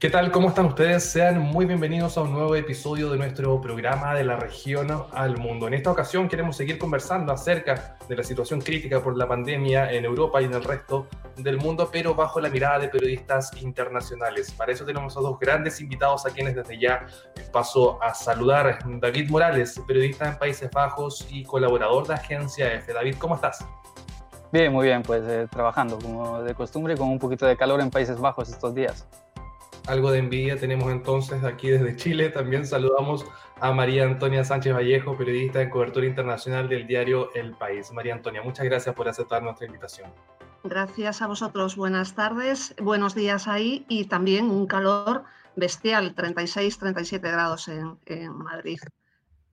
¿Qué 0.00 0.08
tal? 0.08 0.32
¿Cómo 0.32 0.48
están 0.48 0.64
ustedes? 0.64 1.04
Sean 1.04 1.38
muy 1.38 1.66
bienvenidos 1.66 2.16
a 2.16 2.22
un 2.22 2.32
nuevo 2.32 2.56
episodio 2.56 3.10
de 3.10 3.18
nuestro 3.18 3.60
programa 3.60 4.14
de 4.14 4.24
la 4.24 4.36
región 4.36 4.88
al 5.12 5.36
mundo. 5.36 5.66
En 5.66 5.74
esta 5.74 5.90
ocasión 5.90 6.26
queremos 6.26 6.56
seguir 6.56 6.78
conversando 6.78 7.34
acerca 7.34 7.98
de 8.08 8.16
la 8.16 8.22
situación 8.22 8.62
crítica 8.62 9.02
por 9.02 9.14
la 9.18 9.28
pandemia 9.28 9.92
en 9.92 10.06
Europa 10.06 10.40
y 10.40 10.46
en 10.46 10.54
el 10.54 10.64
resto 10.64 11.06
del 11.36 11.58
mundo, 11.58 11.90
pero 11.92 12.14
bajo 12.14 12.40
la 12.40 12.48
mirada 12.48 12.78
de 12.78 12.88
periodistas 12.88 13.50
internacionales. 13.60 14.50
Para 14.52 14.72
eso 14.72 14.86
tenemos 14.86 15.18
a 15.18 15.20
dos 15.20 15.38
grandes 15.38 15.82
invitados 15.82 16.24
a 16.24 16.30
quienes 16.30 16.54
desde 16.54 16.80
ya 16.80 17.06
paso 17.52 18.02
a 18.02 18.14
saludar. 18.14 18.78
David 18.86 19.28
Morales, 19.28 19.78
periodista 19.86 20.28
en 20.28 20.38
Países 20.38 20.70
Bajos 20.70 21.28
y 21.30 21.44
colaborador 21.44 22.06
de 22.06 22.14
Agencia 22.14 22.72
F. 22.72 22.90
David, 22.90 23.16
¿cómo 23.18 23.34
estás? 23.34 23.66
Bien, 24.50 24.72
muy 24.72 24.86
bien, 24.86 25.02
pues 25.02 25.22
eh, 25.26 25.46
trabajando 25.50 25.98
como 25.98 26.40
de 26.40 26.54
costumbre 26.54 26.96
con 26.96 27.10
un 27.10 27.18
poquito 27.18 27.44
de 27.44 27.54
calor 27.54 27.82
en 27.82 27.90
Países 27.90 28.18
Bajos 28.18 28.48
estos 28.48 28.74
días 28.74 29.06
algo 29.86 30.10
de 30.10 30.18
envidia 30.18 30.58
tenemos 30.58 30.90
entonces 30.90 31.44
aquí 31.44 31.70
desde 31.70 31.96
Chile. 31.96 32.30
También 32.30 32.66
saludamos 32.66 33.24
a 33.60 33.72
María 33.72 34.04
Antonia 34.04 34.44
Sánchez 34.44 34.74
Vallejo, 34.74 35.16
periodista 35.16 35.60
en 35.62 35.70
cobertura 35.70 36.06
internacional 36.06 36.68
del 36.68 36.86
diario 36.86 37.30
El 37.34 37.52
País. 37.52 37.92
María 37.92 38.14
Antonia, 38.14 38.42
muchas 38.42 38.64
gracias 38.64 38.94
por 38.94 39.08
aceptar 39.08 39.42
nuestra 39.42 39.66
invitación. 39.66 40.10
Gracias 40.64 41.22
a 41.22 41.26
vosotros. 41.26 41.76
Buenas 41.76 42.14
tardes, 42.14 42.74
buenos 42.80 43.14
días 43.14 43.48
ahí 43.48 43.84
y 43.88 44.04
también 44.04 44.50
un 44.50 44.66
calor 44.66 45.24
bestial, 45.56 46.14
36, 46.14 46.78
37 46.78 47.30
grados 47.30 47.68
en, 47.68 47.98
Madrid. 48.36 48.78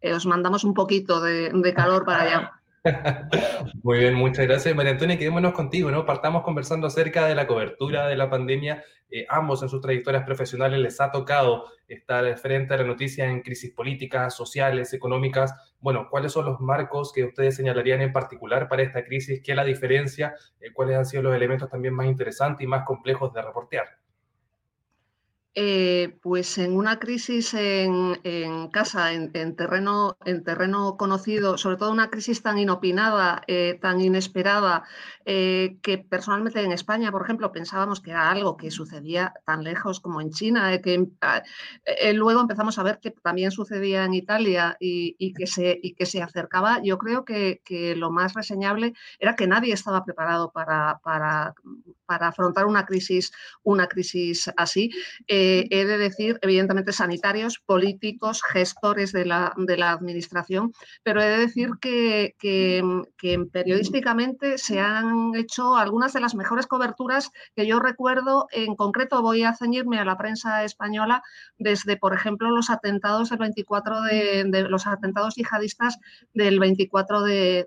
Eh, 0.01 0.13
os 0.13 0.25
mandamos 0.25 0.63
un 0.63 0.73
poquito 0.73 1.21
de, 1.21 1.49
de 1.53 1.73
calor 1.73 2.05
para 2.05 2.23
allá. 2.23 2.56
Muy 3.83 3.99
bien, 3.99 4.13
muchas 4.13 4.45
gracias. 4.45 4.75
María 4.75 4.91
Antonia, 4.93 5.17
quedémonos 5.17 5.53
contigo, 5.53 5.91
¿no? 5.91 6.05
Partamos 6.05 6.43
conversando 6.43 6.87
acerca 6.87 7.25
de 7.25 7.35
la 7.35 7.47
cobertura 7.47 8.07
de 8.07 8.15
la 8.15 8.29
pandemia. 8.29 8.83
Eh, 9.09 9.25
ambos 9.29 9.63
en 9.63 9.69
sus 9.69 9.81
trayectorias 9.81 10.23
profesionales 10.25 10.79
les 10.79 10.99
ha 10.99 11.11
tocado 11.11 11.65
estar 11.87 12.37
frente 12.37 12.73
a 12.73 12.77
la 12.77 12.83
noticia 12.83 13.25
en 13.25 13.41
crisis 13.41 13.71
políticas, 13.71 14.35
sociales, 14.35 14.93
económicas. 14.93 15.53
Bueno, 15.79 16.07
¿cuáles 16.09 16.33
son 16.33 16.45
los 16.45 16.59
marcos 16.59 17.13
que 17.13 17.23
ustedes 17.23 17.55
señalarían 17.55 18.01
en 18.01 18.11
particular 18.11 18.67
para 18.67 18.83
esta 18.83 19.05
crisis? 19.05 19.41
¿Qué 19.43 19.51
es 19.53 19.55
la 19.55 19.63
diferencia? 19.63 20.35
Eh, 20.59 20.71
¿Cuáles 20.73 20.97
han 20.97 21.05
sido 21.05 21.23
los 21.23 21.35
elementos 21.35 21.69
también 21.69 21.93
más 21.93 22.07
interesantes 22.07 22.63
y 22.63 22.67
más 22.67 22.83
complejos 22.85 23.33
de 23.33 23.41
reportear? 23.41 23.87
Eh, 25.59 26.15
pues 26.21 26.59
en 26.59 26.77
una 26.77 26.99
crisis 26.99 27.55
en, 27.55 28.13
casa, 28.69 29.13
en, 29.13 29.31
terreno, 29.55 30.15
en 30.23 30.43
terreno 30.43 30.97
conocido, 30.97 31.57
sobre 31.57 31.77
todo 31.77 31.91
una 31.91 32.11
crisis 32.11 32.43
tan 32.43 32.59
inopinada, 32.59 33.41
eh, 33.47 33.79
tan 33.81 33.99
inesperada, 33.99 34.83
eh, 35.25 35.79
que 35.81 35.97
personalmente 35.97 36.61
en 36.61 36.71
España, 36.71 37.11
por 37.11 37.23
ejemplo, 37.23 37.51
pensábamos 37.51 38.01
que 38.01 38.11
era 38.11 38.29
algo 38.29 38.55
que 38.55 38.69
sucedía 38.69 39.33
tan 39.47 39.63
lejos 39.63 39.99
como 39.99 40.21
en 40.21 40.29
China, 40.29 40.79
que 40.79 41.07
ah, 41.21 41.41
luego 42.13 42.41
empezamos 42.41 42.77
a 42.77 42.83
ver 42.83 42.99
que 42.99 43.09
también 43.09 43.49
sucedía 43.49 44.05
en 44.05 44.13
Italia 44.13 44.77
y, 44.79 45.33
que, 45.33 45.47
se, 45.47 46.21
acercaba. 46.21 46.83
Yo 46.83 46.99
creo 46.99 47.25
que, 47.25 47.61
lo 47.97 48.11
más 48.11 48.35
reseñable 48.35 48.93
era 49.17 49.35
que 49.35 49.47
nadie 49.47 49.73
estaba 49.73 50.05
preparado 50.05 50.51
para, 50.51 50.99
para, 51.03 51.55
para 52.07 52.29
afrontar 52.29 52.65
una 52.65 52.85
crisis, 52.85 53.31
una 53.63 53.87
crisis 53.87 54.49
así 54.57 54.89
he 55.27 55.85
de 55.85 55.97
decir, 55.97 56.39
evidentemente, 56.41 56.91
sanitarios, 56.91 57.59
políticos, 57.59 58.41
gestores 58.43 59.11
de 59.11 59.25
la, 59.25 59.53
administración, 59.91 60.73
pero 61.03 61.21
he 61.21 61.27
de 61.27 61.37
decir 61.37 61.71
que, 61.79 62.35
periodísticamente 63.51 64.57
se 64.57 64.79
han 64.79 65.35
hecho 65.35 65.75
algunas 65.75 66.13
de 66.13 66.21
las 66.21 66.35
mejores 66.35 66.67
coberturas 66.67 67.31
que 67.55 67.67
yo 67.67 67.79
recuerdo. 67.79 68.47
En 68.51 68.75
concreto, 68.75 69.21
voy 69.21 69.43
a 69.43 69.55
ceñirme 69.55 69.99
a 69.99 70.05
la 70.05 70.17
prensa 70.17 70.63
española 70.63 71.23
desde, 71.57 71.97
por 71.97 72.13
ejemplo, 72.13 72.49
los 72.49 72.69
atentados 72.69 73.29
del 73.29 73.39
24 73.39 74.01
de, 74.01 74.65
los 74.69 74.87
atentados 74.87 75.35
yihadistas 75.35 75.99
del 76.33 76.59
24 76.59 77.21
de, 77.21 77.65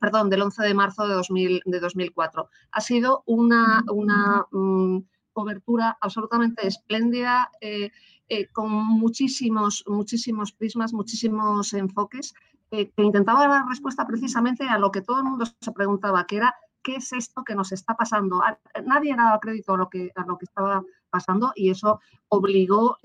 perdón, 0.00 0.30
del 0.30 0.42
11 0.42 0.62
de 0.62 0.74
marzo 0.74 1.06
de, 1.06 1.14
2000, 1.14 1.62
de 1.64 1.80
2004. 1.80 2.48
Ha 2.72 2.80
sido 2.80 3.22
una, 3.26 3.77
una 3.90 4.46
mm, 4.50 4.98
cobertura 5.38 5.96
absolutamente 6.00 6.66
espléndida, 6.66 7.48
eh, 7.60 7.92
eh, 8.28 8.48
con 8.48 8.70
muchísimos, 8.72 9.84
muchísimos 9.86 10.50
prismas, 10.50 10.92
muchísimos 10.92 11.72
enfoques, 11.74 12.34
eh, 12.72 12.90
que 12.90 13.04
intentaba 13.04 13.46
dar 13.46 13.68
respuesta 13.68 14.04
precisamente 14.04 14.64
a 14.64 14.78
lo 14.78 14.90
que 14.90 15.00
todo 15.00 15.18
el 15.18 15.24
mundo 15.24 15.44
se 15.60 15.70
preguntaba, 15.70 16.26
que 16.26 16.38
era 16.38 16.56
¿qué 16.82 16.96
es 16.96 17.12
esto 17.12 17.44
que 17.44 17.54
nos 17.54 17.70
está 17.70 17.94
pasando? 17.94 18.42
Nadie 18.84 19.14
daba 19.14 19.38
crédito 19.38 19.74
a 19.74 19.76
lo 19.76 19.88
que, 19.88 20.10
a 20.16 20.26
lo 20.26 20.36
que 20.38 20.46
estaba 20.46 20.82
pasando 21.08 21.52
y 21.54 21.70
eso 21.70 22.00
obligó 22.28 22.96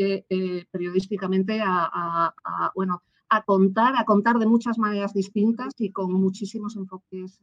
periodísticamente 0.71 1.61
a, 1.63 2.33
bueno, 2.75 3.03
a 3.29 3.43
contar, 3.43 3.93
a 3.95 4.05
contar 4.05 4.39
de 4.39 4.47
muchas 4.47 4.77
maneras 4.79 5.13
distintas 5.13 5.73
y 5.77 5.91
con 5.91 6.11
muchísimos 6.13 6.75
enfoques 6.75 7.39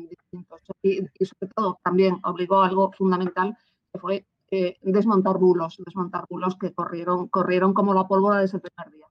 distintos. 0.00 0.60
Y, 0.82 1.00
y, 1.18 1.24
sobre 1.24 1.52
todo 1.54 1.78
también 1.82 2.18
obligó 2.24 2.60
algo 2.60 2.92
fundamental, 2.92 3.56
fue 4.00 4.26
eh, 4.50 4.76
desmontar 4.82 5.38
bulos, 5.38 5.78
desmontar 5.84 6.26
bulos 6.28 6.56
que 6.56 6.72
corrieron, 6.72 7.28
corrieron 7.28 7.72
como 7.72 7.94
la 7.94 8.06
pólvora 8.06 8.40
desde 8.40 8.58
el 8.58 8.62
primer 8.62 8.92
día. 8.92 9.06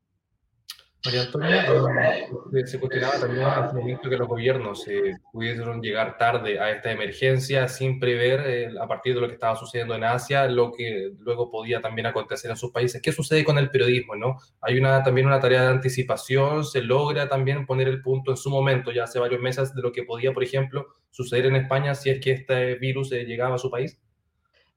María 1.04 1.22
Antonia, 1.22 1.66
eh, 2.54 2.68
se 2.68 2.80
cuestionaba 2.80 3.20
también 3.20 3.48
en 3.48 3.76
momento 3.76 4.08
que 4.08 4.18
los 4.18 4.28
gobiernos 4.28 4.88
eh, 4.88 5.18
pudieron 5.32 5.82
llegar 5.82 6.16
tarde 6.18 6.60
a 6.60 6.70
esta 6.70 6.92
emergencia 6.92 7.68
sin 7.68 8.00
prever, 8.00 8.78
a 8.80 8.88
partir 8.88 9.16
de 9.16 9.22
lo 9.22 9.28
que 9.28 9.34
estaba 9.34 9.56
sucediendo 9.56 9.96
en 9.96 10.04
Asia, 10.04 10.48
lo 10.48 10.72
que 10.72 11.12
luego 11.20 11.50
podía 11.50 11.82
también 11.82 12.06
acontecer 12.06 12.52
en 12.52 12.58
sus 12.58 12.72
países. 12.72 13.02
¿Qué 13.02 13.12
sucede 13.12 13.44
con 13.44 13.58
el 13.58 13.72
periodismo? 13.72 14.16
¿no? 14.16 14.38
Hay 14.62 14.78
una, 14.78 15.02
también 15.04 15.26
una 15.26 15.40
tarea 15.40 15.64
de 15.64 15.70
anticipación, 15.70 16.64
se 16.64 16.82
logra 16.84 17.28
también 17.28 17.66
poner 17.66 17.88
el 17.88 18.02
punto 18.04 18.30
en 18.30 18.38
su 18.38 18.52
momento, 18.52 18.92
ya 18.92 19.06
hace 19.06 19.18
varios 19.18 19.42
meses, 19.42 19.74
de 19.74 19.82
lo 19.82 19.92
que 19.92 20.04
podía, 20.04 20.34
por 20.34 20.44
ejemplo, 20.44 20.86
suceder 21.10 21.48
en 21.48 21.56
España 21.56 21.96
si 21.96 22.12
es 22.12 22.20
que 22.20 22.32
este 22.32 22.76
virus 22.76 23.10
llegaba 23.10 23.56
a 23.56 23.60
su 23.60 23.72
país. 23.72 24.00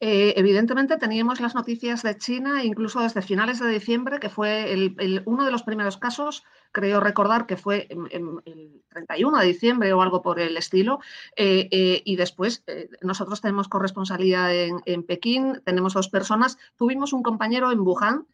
Eh, 0.00 0.34
evidentemente 0.36 0.98
teníamos 0.98 1.40
las 1.40 1.54
noticias 1.54 2.02
de 2.02 2.18
China 2.18 2.64
incluso 2.64 3.00
desde 3.00 3.22
finales 3.22 3.60
de 3.60 3.68
diciembre, 3.68 4.18
que 4.18 4.28
fue 4.28 4.92
uno 5.24 5.44
de 5.44 5.50
los 5.50 5.62
primeros 5.62 5.96
casos, 5.98 6.42
creo 6.72 7.00
recordar 7.00 7.46
que 7.46 7.56
fue 7.56 7.88
el 8.10 8.82
31 8.88 9.38
de 9.38 9.46
diciembre 9.46 9.92
o 9.92 10.02
algo 10.02 10.20
por 10.20 10.40
el 10.40 10.56
estilo, 10.56 10.98
eh, 11.36 11.68
eh, 11.70 12.02
y 12.04 12.16
después 12.16 12.64
nosotros 13.02 13.40
tenemos 13.40 13.68
corresponsalía 13.68 14.52
en, 14.52 14.80
en, 14.84 15.04
Pekín, 15.04 15.62
tenemos 15.64 15.94
dos 15.94 16.08
personas, 16.08 16.58
tuvimos 16.76 17.12
un 17.12 17.22
compañero 17.22 17.70
en 17.70 17.80
Wuhan, 17.80 18.26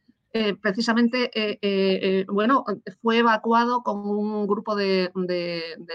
precisamente, 0.62 2.26
bueno, 2.28 2.64
fue 3.02 3.18
evacuado 3.18 3.82
con 3.82 4.08
un 4.08 4.46
grupo 4.46 4.76
de, 4.76 5.10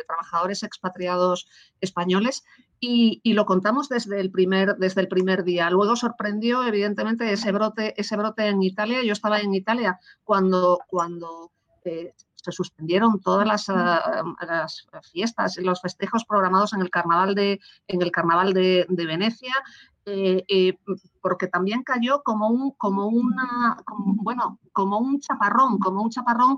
trabajadores 0.07 0.61
expatriados 0.63 1.47
españoles 1.79 2.43
y, 2.79 3.33
lo 3.33 3.45
contamos 3.45 3.89
desde 3.89 4.19
el, 4.19 4.31
primer, 4.31 4.75
desde 4.77 5.01
el 5.01 5.07
primer 5.07 5.43
día. 5.43 5.69
Luego 5.69 5.95
sorprendió, 5.95 6.63
evidentemente, 6.63 7.31
ese 7.31 7.51
brote, 7.51 7.99
ese 7.99 8.15
brote 8.15 8.47
en 8.47 8.61
Italia. 8.61 9.03
Yo 9.03 9.13
estaba 9.13 9.39
en 9.39 9.53
Italia 9.53 9.99
cuando, 10.23 10.79
cuando 10.87 11.51
eh, 11.83 12.13
se 12.35 12.51
suspendieron 12.51 13.19
todas 13.21 13.47
las, 13.47 13.69
ah, 13.69 14.23
las, 14.47 14.85
fiestas, 15.11 15.57
los 15.57 15.81
festejos 15.81 16.25
programados 16.25 16.73
en 16.73 16.81
el 16.81 16.91
carnaval 16.91 17.33
de, 17.33 17.59
en 17.87 18.01
el 18.01 18.11
carnaval 18.11 18.53
de, 18.53 18.85
de 18.87 19.05
Venecia. 19.05 19.53
Eh, 20.07 20.45
eh, 20.47 20.77
porque 21.19 21.47
también 21.47 21.81
cayó 21.81 22.21
como 22.21 22.49
un, 22.49 22.71
como 22.73 23.07
una, 23.07 23.75
bueno, 23.87 24.59
como 24.71 24.99
un 24.99 25.19
chaparrón, 25.19 25.79
como 25.79 26.03
un 26.03 26.11
chaparrón. 26.11 26.57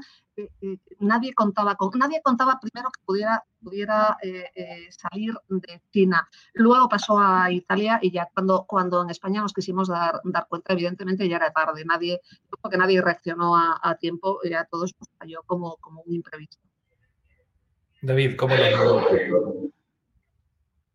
nadie 0.99 1.33
contaba 1.33 1.75
con, 1.75 1.91
nadie 1.97 2.21
contaba 2.21 2.59
primero 2.59 2.91
que 2.91 2.99
pudiera, 3.05 3.45
pudiera 3.63 4.17
eh, 4.21 4.89
salir 4.91 5.33
de 5.47 5.81
China. 5.91 6.27
Luego 6.55 6.89
pasó 6.89 7.19
a 7.19 7.49
Italia 7.49 7.99
y 8.01 8.11
ya 8.11 8.27
cuando, 8.33 8.65
cuando 8.67 9.01
en 9.01 9.11
España 9.11 9.41
nos 9.41 9.53
quisimos 9.53 9.88
dar, 9.88 10.19
dar 10.25 10.47
cuenta, 10.50 10.73
evidentemente 10.73 11.29
ya 11.29 11.38
era 11.38 11.53
tarde. 11.53 11.85
Nadie, 11.85 12.19
porque 12.61 12.77
nadie 12.77 13.01
reaccionó 13.01 13.55
a, 13.55 13.95
tiempo, 13.95 14.39
ya 14.43 14.65
todo 14.65 14.83
esto 14.83 15.05
cayó 15.17 15.41
como, 15.45 15.77
como 15.77 16.01
un 16.01 16.13
imprevisto. 16.13 16.57
David, 18.01 18.35
¿cómo 18.35 18.55
lo 18.55 19.76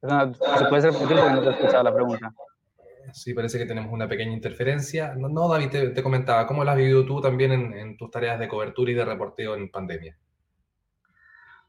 ¿Se 0.03 0.65
puede 0.69 0.91
repetir 0.91 1.17
porque 1.17 1.31
no 1.31 1.43
te 1.43 1.49
he 1.49 1.53
escuchado 1.53 1.85
la 1.85 1.95
pregunta? 1.95 2.35
Sí, 3.13 3.35
parece 3.35 3.59
que 3.59 3.67
tenemos 3.67 3.93
una 3.93 4.09
pequeña 4.09 4.33
interferencia. 4.33 5.15
No, 5.15 5.49
David, 5.49 5.93
te, 5.95 6.03
comentaba, 6.03 6.47
¿cómo 6.47 6.65
lo 6.65 6.71
has 6.71 6.77
vivido 6.77 7.05
tú 7.05 7.21
también 7.21 7.53
en, 7.53 7.97
tus 7.97 8.11
tareas 8.11 8.41
de 8.41 8.49
cobertura 8.49 8.91
y 8.91 8.95
de 8.95 9.05
reporteo 9.05 9.55
en 9.55 9.71
pandemia? 9.71 10.17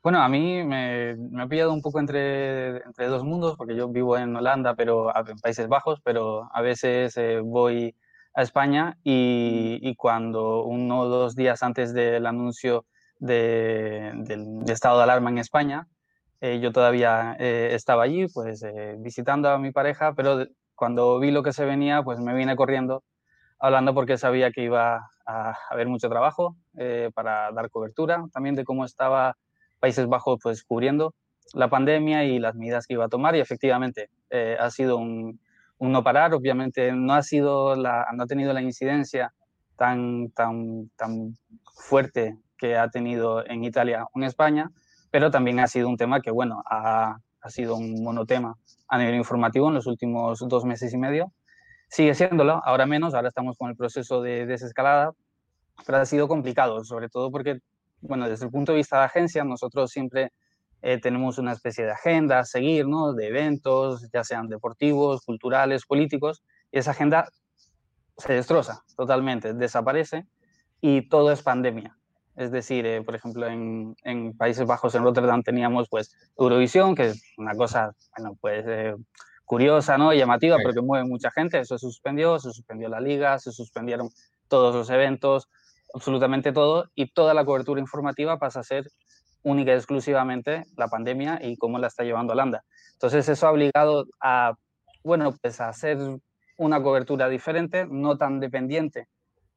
Bueno, 0.02 0.22
a 0.22 0.28
mí 0.30 0.64
me, 0.64 1.16
me 1.16 1.44
ha 1.44 1.48
pillado 1.48 1.74
un 1.74 1.82
poco 1.82 2.00
entre, 2.00 2.78
entre, 2.78 3.08
dos 3.08 3.24
mundos, 3.24 3.56
porque 3.56 3.76
yo 3.76 3.88
vivo 3.88 4.18
en 4.18 4.36
Holanda, 4.36 4.76
pero 4.76 5.16
en 5.16 5.38
Países 5.38 5.68
Bajos, 5.68 6.02
pero 6.04 6.50
a 6.52 6.62
veces 6.62 7.16
eh, 7.18 7.40
voy 7.40 7.96
a 8.34 8.42
España 8.42 8.98
y, 9.04 9.80
y, 9.82 9.96
cuando 9.96 10.64
uno 10.64 11.02
o 11.02 11.08
dos 11.08 11.36
días 11.36 11.62
antes 11.62 11.94
del 11.94 12.26
anuncio 12.26 12.86
de, 13.20 14.12
del 14.16 14.64
estado 14.68 14.98
de 14.98 15.04
alarma 15.04 15.30
en 15.30 15.38
España, 15.38 15.88
eh, 16.46 16.60
yo 16.60 16.74
todavía 16.74 17.38
eh, 17.40 17.70
estaba 17.72 18.04
allí, 18.04 18.28
pues 18.28 18.64
eh, 18.64 18.98
visitando 19.00 19.48
a 19.48 19.58
mi 19.58 19.72
pareja, 19.72 20.14
pero 20.14 20.46
cuando 20.76 21.18
vi 21.18 21.32
lo 21.32 21.42
que 21.42 21.54
se 21.54 21.64
venía, 21.64 22.04
pues 22.04 22.20
me 22.20 22.34
vine 22.36 22.58
corriendo 22.58 23.02
Holanda 23.60 23.94
porque 23.94 24.18
sabía 24.18 24.52
que 24.52 24.62
iba 24.62 25.10
a 25.26 25.58
haber 25.70 25.88
mucho 25.88 26.10
trabajo 26.10 26.58
para 27.16 27.50
dar 27.54 27.70
cobertura, 27.70 28.26
también 28.34 28.56
de 28.56 28.66
cómo 28.66 28.84
estaba 28.84 29.38
Países 29.80 30.06
Bajos 30.08 30.38
pues 30.44 30.66
cubriendo 30.66 31.16
la 31.54 31.70
pandemia 31.70 32.26
y 32.26 32.40
las 32.40 32.56
medidas 32.56 32.88
que 32.88 32.96
iba 32.96 33.06
a 33.06 33.10
tomar 33.10 33.38
y 33.38 33.40
efectivamente 33.40 34.10
ha 34.60 34.70
sido 34.70 34.98
un, 34.98 35.40
no 35.80 36.04
parar, 36.04 36.34
obviamente 36.34 36.92
no 36.92 37.14
ha 37.14 37.24
sido 37.24 37.78
la, 37.78 38.06
no 38.14 38.28
tenido 38.28 38.52
la 38.52 38.62
incidencia 38.62 39.34
tan, 39.78 40.30
tan, 40.32 40.90
tan 40.98 41.38
fuerte 41.74 42.38
que 42.58 42.76
ha 42.76 42.90
tenido 42.90 43.46
en 43.46 43.64
Italia 43.64 44.04
o 44.14 44.20
en 44.20 44.26
España, 44.26 44.72
pero 45.14 45.30
también 45.30 45.60
ha 45.60 45.68
sido 45.68 45.90
un 45.90 45.96
tema 45.96 46.22
que, 46.22 46.32
bueno, 46.32 46.64
ha, 46.66 47.20
ha 47.40 47.50
sido 47.52 47.76
un 47.76 48.04
monotema 48.04 48.56
a 48.88 48.98
nivel 48.98 49.14
informativo 49.14 49.68
en 49.68 49.76
los 49.76 49.86
últimos 49.86 50.40
dos 50.40 50.66
meses 50.66 50.92
y 50.92 50.98
medio. 50.98 51.32
Sigue 51.88 52.16
siéndolo, 52.16 52.64
ahora 52.66 52.88
menos, 52.88 53.14
ahora 53.14 53.28
estamos 53.28 53.56
con 53.56 53.70
el 53.70 53.76
proceso 53.76 54.24
de 54.24 54.48
desescalada, 54.48 55.12
pero 55.86 56.00
ha 56.00 56.06
sido 56.08 56.28
complicado, 56.28 56.84
sobre 56.84 57.10
todo 57.10 57.30
porque, 57.30 57.60
bueno, 58.02 58.28
desde 58.28 58.46
el 58.46 58.52
punto 58.52 58.72
de 58.72 58.80
vista 58.80 58.98
de 58.98 59.06
agencia, 59.06 59.44
nosotros 59.44 59.92
siempre 59.92 60.32
eh, 60.82 61.00
tenemos 61.00 61.38
una 61.38 61.52
especie 61.52 61.86
de 61.86 61.92
agenda 61.92 62.40
a 62.40 62.44
seguir, 62.44 62.88
¿no? 62.88 63.14
De 63.14 63.28
eventos, 63.28 64.10
ya 64.12 64.24
sean 64.24 64.50
deportivos, 64.50 65.22
culturales, 65.24 65.86
políticos, 65.86 66.42
y 66.72 66.80
esa 66.80 66.90
agenda 66.90 67.30
se 68.18 68.34
destroza 68.34 68.84
totalmente, 68.98 69.54
desaparece 69.54 70.26
y 70.82 71.08
todo 71.08 71.32
es 71.32 71.44
pandemia. 71.44 72.00
Es 72.36 72.52
decir, 72.52 72.86
eh, 72.86 73.02
por 73.04 73.16
ejemplo, 73.16 73.48
en, 73.48 73.96
en, 74.04 74.36
Países 74.36 74.66
Bajos, 74.66 74.96
en 74.96 75.04
Rotterdam, 75.04 75.44
teníamos 75.44 75.88
pues 75.90 76.16
Eurovisión, 76.38 76.96
que 76.96 77.08
es 77.08 77.24
una 77.38 77.56
cosa, 77.56 77.94
bueno, 78.18 78.36
pues 78.42 78.66
eh, 78.68 78.96
curiosa, 79.46 79.98
¿no? 79.98 80.14
llamativa, 80.14 80.58
porque 80.64 80.82
mueve 80.82 81.06
mucha 81.08 81.30
gente. 81.30 81.60
Eso 81.60 81.78
se 81.78 81.86
suspendió, 81.86 82.40
se 82.40 82.52
suspendió 82.52 82.90
la 82.90 83.00
liga, 83.00 83.38
se 83.38 83.52
suspendieron 83.52 84.10
todos 84.48 84.74
los 84.74 84.90
eventos, 84.90 85.48
absolutamente 85.94 86.52
todo, 86.52 86.90
y 86.96 87.12
toda 87.14 87.34
la 87.34 87.46
cobertura 87.46 87.80
informativa 87.80 88.40
pasa 88.40 88.62
a 88.62 88.64
ser 88.64 88.88
única 89.44 89.72
y 89.72 89.76
exclusivamente 89.76 90.66
la 90.76 90.88
pandemia 90.88 91.40
y 91.42 91.58
cómo 91.58 91.78
la 91.78 91.88
está 91.88 92.04
llevando 92.04 92.34
Holanda. 92.34 92.64
Entonces, 92.94 93.30
eso 93.30 93.48
ha 93.48 93.52
obligado 93.52 94.06
a, 94.22 94.56
bueno, 95.04 95.36
pues 95.40 95.62
a 95.62 95.70
hacer 95.70 95.98
una 96.58 96.82
cobertura 96.82 97.30
diferente, 97.30 97.86
no 97.90 98.18
tan 98.18 98.40
dependiente 98.40 99.08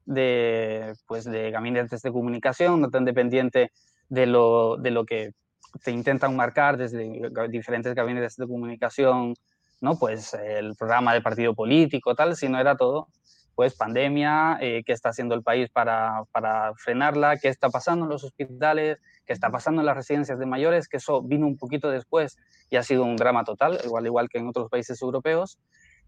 de, 0.07 0.93
pues, 1.05 1.25
de 1.25 1.51
gabinetes 1.51 2.01
de 2.01 2.11
comunicación, 2.11 2.81
no 2.81 2.89
tan 2.89 3.05
dependiente 3.05 3.71
de 4.09 4.25
lo, 4.25 4.77
de 4.77 4.91
lo 4.91 5.05
que 5.05 5.33
se 5.81 5.91
intentan 5.91 6.35
marcar 6.35 6.77
desde 6.77 7.29
diferentes 7.49 7.93
gabinetes 7.93 8.37
de 8.37 8.47
comunicación, 8.47 9.35
¿no? 9.81 9.99
Pues 9.99 10.33
el 10.33 10.75
programa 10.75 11.13
del 11.13 11.21
partido 11.21 11.53
político, 11.53 12.15
tal, 12.15 12.35
sino 12.35 12.59
era 12.59 12.75
todo, 12.75 13.09
pues 13.53 13.75
pandemia, 13.75 14.57
eh, 14.61 14.83
qué 14.85 14.93
está 14.93 15.09
haciendo 15.09 15.35
el 15.35 15.43
país 15.43 15.69
para, 15.69 16.23
para 16.31 16.73
frenarla, 16.75 17.37
qué 17.37 17.49
está 17.49 17.69
pasando 17.69 18.05
en 18.05 18.11
los 18.11 18.23
hospitales, 18.23 18.97
qué 19.25 19.33
está 19.33 19.49
pasando 19.51 19.81
en 19.81 19.85
las 19.85 19.97
residencias 19.97 20.39
de 20.39 20.45
mayores, 20.45 20.87
que 20.87 20.97
eso 20.97 21.21
vino 21.21 21.45
un 21.45 21.57
poquito 21.57 21.91
después 21.91 22.37
y 22.69 22.77
ha 22.77 22.83
sido 22.83 23.03
un 23.03 23.17
drama 23.17 23.43
total, 23.43 23.77
igual, 23.83 24.05
igual 24.05 24.29
que 24.29 24.37
en 24.37 24.47
otros 24.47 24.69
países 24.69 25.01
europeos. 25.01 25.59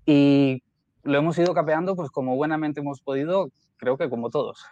Y 0.06 0.64
lo 1.04 1.18
hemos 1.18 1.38
ido 1.38 1.54
capeando 1.54 1.96
pues 1.96 2.10
como 2.10 2.36
buenamente 2.36 2.80
hemos 2.80 3.02
podido, 3.02 3.50
creo 3.80 3.98
que 3.98 4.10
como 4.10 4.30
todos. 4.30 4.64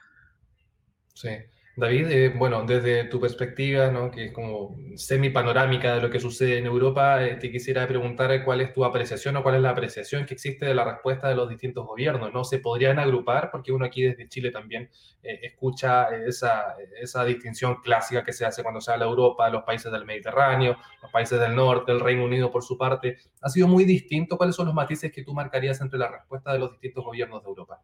Sí. 1.13 1.30
David, 1.77 2.07
eh, 2.09 2.30
bueno, 2.30 2.63
desde 2.65 3.04
tu 3.04 3.19
perspectiva, 3.19 3.92
¿no? 3.92 4.09
que 4.09 4.25
es 4.25 4.31
como 4.31 4.75
semi-panorámica 4.95 5.94
de 5.94 6.01
lo 6.01 6.09
que 6.09 6.19
sucede 6.19 6.57
en 6.57 6.65
Europa, 6.65 7.24
eh, 7.24 7.36
te 7.36 7.51
quisiera 7.51 7.88
preguntar 7.88 8.44
cuál 8.44 8.62
es 8.62 8.74
tu 8.74 8.83
apreciación 8.83 9.36
o 9.38 9.44
cuál 9.44 9.56
es 9.56 9.62
la 9.62 9.69
apreciación 9.69 10.25
que 10.25 10.33
existe 10.33 10.65
de 10.65 10.74
la 10.74 10.83
respuesta 10.83 11.30
de 11.30 11.36
los 11.36 11.48
distintos 11.48 11.86
gobiernos. 11.86 12.33
¿No 12.33 12.44
se 12.44 12.57
podrían 12.57 12.98
agrupar? 12.98 13.51
Porque 13.51 13.71
uno 13.71 13.86
aquí 13.86 14.01
desde 14.01 14.27
Chile 14.27 14.50
también 14.50 14.89
eh, 15.21 15.39
escucha 15.44 16.07
esa, 16.25 16.75
esa 17.00 17.24
distinción 17.25 17.75
clásica 17.83 18.24
que 18.24 18.33
se 18.33 18.44
hace 18.44 18.63
cuando 18.63 18.81
se 18.81 18.92
habla 18.92 19.06
de 19.06 19.12
Europa, 19.12 19.48
los 19.51 19.62
países 19.62 19.92
del 19.92 20.03
Mediterráneo, 20.03 20.77
los 21.03 21.12
países 21.12 21.39
del 21.39 21.56
norte, 21.56 21.92
el 21.92 22.00
Reino 22.00 22.25
Unido 22.25 22.50
por 22.50 22.63
su 22.63 22.75
parte. 22.75 23.19
¿Ha 23.39 23.50
sido 23.50 23.68
muy 23.68 23.86
distinto? 23.86 24.36
¿Cuáles 24.36 24.56
son 24.56 24.65
los 24.65 24.74
matices 24.74 25.12
que 25.12 25.24
tú 25.24 25.31
marcarías 25.31 25.80
entre 25.80 26.00
la 26.00 26.07
respuesta 26.07 26.51
de 26.53 26.57
los 26.57 26.71
distintos 26.71 27.06
gobiernos 27.06 27.44
de 27.44 27.50
Europa? 27.50 27.83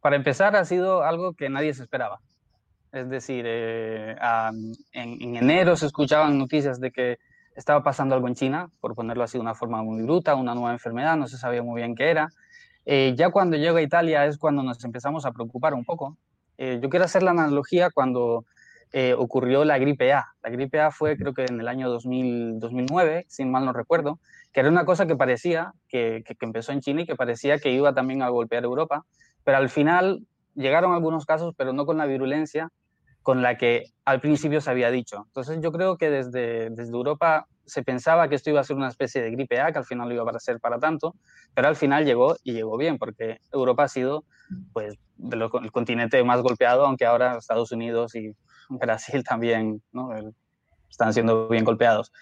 Para 0.00 0.16
empezar, 0.16 0.56
ha 0.56 0.64
sido 0.64 1.02
algo 1.02 1.34
que 1.34 1.48
nadie 1.48 1.74
se 1.74 1.82
esperaba 1.82 2.20
es 2.92 3.08
decir, 3.08 3.44
eh, 3.46 4.16
en, 4.92 5.36
enero 5.36 5.76
se 5.76 5.86
escuchaban 5.86 6.38
noticias 6.38 6.80
de 6.80 6.90
que 6.90 7.18
estaba 7.54 7.82
pasando 7.82 8.14
algo 8.14 8.28
en 8.28 8.34
China, 8.34 8.70
por 8.80 8.94
ponerlo 8.94 9.22
así 9.22 9.38
de 9.38 9.42
una 9.42 9.54
forma 9.54 9.82
muy 9.82 10.02
bruta, 10.02 10.34
una 10.34 10.54
nueva 10.54 10.72
enfermedad, 10.72 11.16
no 11.16 11.28
se 11.28 11.36
sabía 11.36 11.62
muy 11.62 11.80
bien 11.80 11.94
qué 11.94 12.10
era. 12.10 12.28
Eh, 12.86 13.14
ya 13.16 13.30
cuando 13.30 13.56
llega 13.56 13.78
a 13.78 13.82
Italia 13.82 14.26
es 14.26 14.38
cuando 14.38 14.62
nos 14.62 14.82
empezamos 14.84 15.24
a 15.24 15.32
preocupar 15.32 15.74
un 15.74 15.84
poco. 15.84 16.16
Eh, 16.58 16.80
yo 16.82 16.88
quiero 16.88 17.04
hacer 17.04 17.22
la 17.22 17.30
analogía 17.30 17.90
cuando 17.90 18.44
ocurrió 19.18 19.64
la 19.64 19.78
gripe 19.78 20.12
A. 20.12 20.34
La 20.42 20.50
gripe 20.50 20.80
A 20.80 20.90
fue 20.90 21.16
creo 21.16 21.32
que 21.32 21.44
en 21.44 21.60
el 21.60 21.68
año 21.68 21.88
2000, 21.88 22.58
2009, 22.58 23.24
sin 23.28 23.48
mal 23.48 23.64
no 23.64 23.72
recuerdo, 23.72 24.18
que 24.52 24.58
era 24.58 24.68
una 24.68 24.84
cosa 24.84 25.06
que 25.06 25.14
parecía, 25.14 25.74
que, 25.86 26.24
que, 26.26 26.34
que 26.34 26.44
empezó 26.44 26.72
en 26.72 26.80
China 26.80 27.02
y 27.02 27.06
que 27.06 27.14
parecía 27.14 27.60
que 27.60 27.70
iba 27.70 27.94
también 27.94 28.20
a 28.22 28.30
golpear 28.30 28.64
Europa, 28.64 29.04
pero 29.50 29.58
al 29.58 29.68
final 29.68 30.28
llegaron 30.54 30.92
algunos 30.92 31.26
casos, 31.26 31.54
pero 31.56 31.72
no 31.72 31.84
con 31.84 31.98
la 31.98 32.06
virulencia 32.06 32.70
con 33.20 33.42
la 33.42 33.58
que 33.58 33.86
al 34.04 34.20
principio 34.20 34.60
se 34.60 34.70
había 34.70 34.92
dicho. 34.92 35.24
Entonces 35.26 35.58
yo 35.60 35.72
creo 35.72 35.96
que 35.96 36.08
desde, 36.08 36.70
desde 36.70 36.92
Europa 36.92 37.48
se 37.66 37.82
pensaba 37.82 38.28
que 38.28 38.36
esto 38.36 38.50
iba 38.50 38.60
a 38.60 38.64
ser 38.64 38.76
una 38.76 38.86
especie 38.86 39.20
de 39.20 39.32
gripe 39.32 39.60
A, 39.60 39.72
que 39.72 39.78
al 39.78 39.84
final 39.84 40.06
no 40.06 40.14
iba 40.14 40.30
a 40.30 40.38
ser 40.38 40.60
para 40.60 40.78
tanto, 40.78 41.16
pero 41.52 41.66
al 41.66 41.74
final 41.74 42.04
llegó 42.04 42.36
y 42.44 42.52
llegó 42.52 42.76
bien, 42.76 42.96
porque 42.96 43.40
Europa 43.50 43.82
ha 43.82 43.88
sido 43.88 44.22
pues, 44.72 44.96
el 45.18 45.72
continente 45.72 46.22
más 46.22 46.42
golpeado, 46.42 46.86
aunque 46.86 47.06
ahora 47.06 47.36
Estados 47.36 47.72
Unidos 47.72 48.14
y 48.14 48.32
Brasil 48.68 49.24
también 49.28 49.82
¿no? 49.90 50.10
están 50.88 51.12
siendo 51.12 51.48
bien 51.48 51.64
golpeados. 51.64 52.12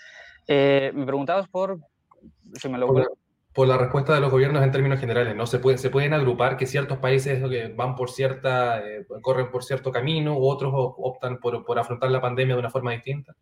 Eh, 0.47 0.93
me 0.95 1.05
preguntabas 1.05 1.47
por, 1.47 1.79
si 2.55 2.71
me 2.71 2.79
lo 2.79 2.87
por 3.59 3.67
la 3.67 3.77
respuesta 3.77 4.15
de 4.15 4.21
los 4.21 4.31
gobiernos 4.31 4.63
en 4.63 4.71
términos 4.71 5.01
generales, 5.01 5.35
¿no? 5.35 5.45
Se, 5.45 5.59
puede, 5.59 5.79
se 5.79 5.91
pueden 5.91 6.15
agrupar 6.15 6.57
que 6.57 6.65
ciertos 6.65 6.99
países 6.99 7.43
van 7.75 7.97
por 7.97 8.09
cierta, 8.09 8.79
eh, 8.87 9.05
corren 9.21 9.51
por 9.51 9.65
cierto 9.65 9.91
camino, 9.91 10.39
u 10.39 10.49
otros 10.49 10.73
optan 10.73 11.39
por, 11.41 11.65
por, 11.65 11.77
afrontar 11.77 12.09
la 12.13 12.21
pandemia 12.21 12.55
de 12.55 12.61
una 12.61 12.71
forma 12.71 12.93
distinta. 12.93 13.35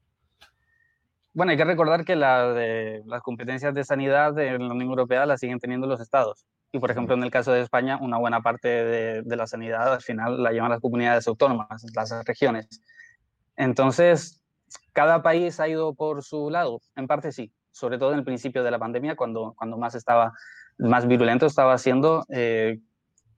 Bueno, 1.35 1.53
hay 1.53 1.59
que 1.59 1.67
recordar 1.67 2.07
que 2.07 2.17
la 2.17 2.55
de, 2.55 3.03
las 3.05 3.21
competencias 3.21 3.75
de 3.75 3.85
sanidad 3.85 4.33
de 4.33 4.59
la 4.59 4.73
Unión 4.73 4.89
Europea 4.89 5.27
las 5.27 5.39
siguen 5.39 5.61
teniendo 5.61 5.87
los 5.87 6.01
estados. 6.01 6.47
Y, 6.73 6.79
por 6.79 6.91
ejemplo, 6.91 7.15
en 7.15 7.23
el 7.23 7.31
caso 7.31 7.53
de 7.53 7.61
España, 7.61 7.99
una 8.01 8.17
buena 8.17 8.41
parte 8.41 8.69
de, 8.69 9.21
de 9.21 9.37
la 9.37 9.47
sanidad 9.47 9.93
al 9.93 10.01
final 10.01 10.43
la 10.43 10.51
llevan 10.51 10.71
las 10.71 10.81
comunidades 10.81 11.29
autónomas, 11.29 11.85
las 11.95 12.25
regiones. 12.25 12.83
Entonces, 13.55 14.41
cada 14.95 15.23
país 15.23 15.61
ha 15.61 15.69
ido 15.69 15.95
por 15.95 16.23
su 16.23 16.49
lado, 16.49 16.81
en 16.97 17.07
parte 17.07 17.33
sí, 17.33 17.53
sobre 17.77 17.99
todo 17.99 18.13
en 18.13 18.19
el 18.19 18.25
principio 18.25 18.65
de 18.65 18.71
la 18.71 18.79
pandemia, 18.79 19.17
cuando, 19.17 19.55
cuando 19.55 19.77
más 19.77 19.95
estaba, 19.95 20.33
más 20.79 21.07
virulento 21.07 21.45
estaba 21.45 21.77
siendo, 21.77 22.25
eh, 22.31 22.81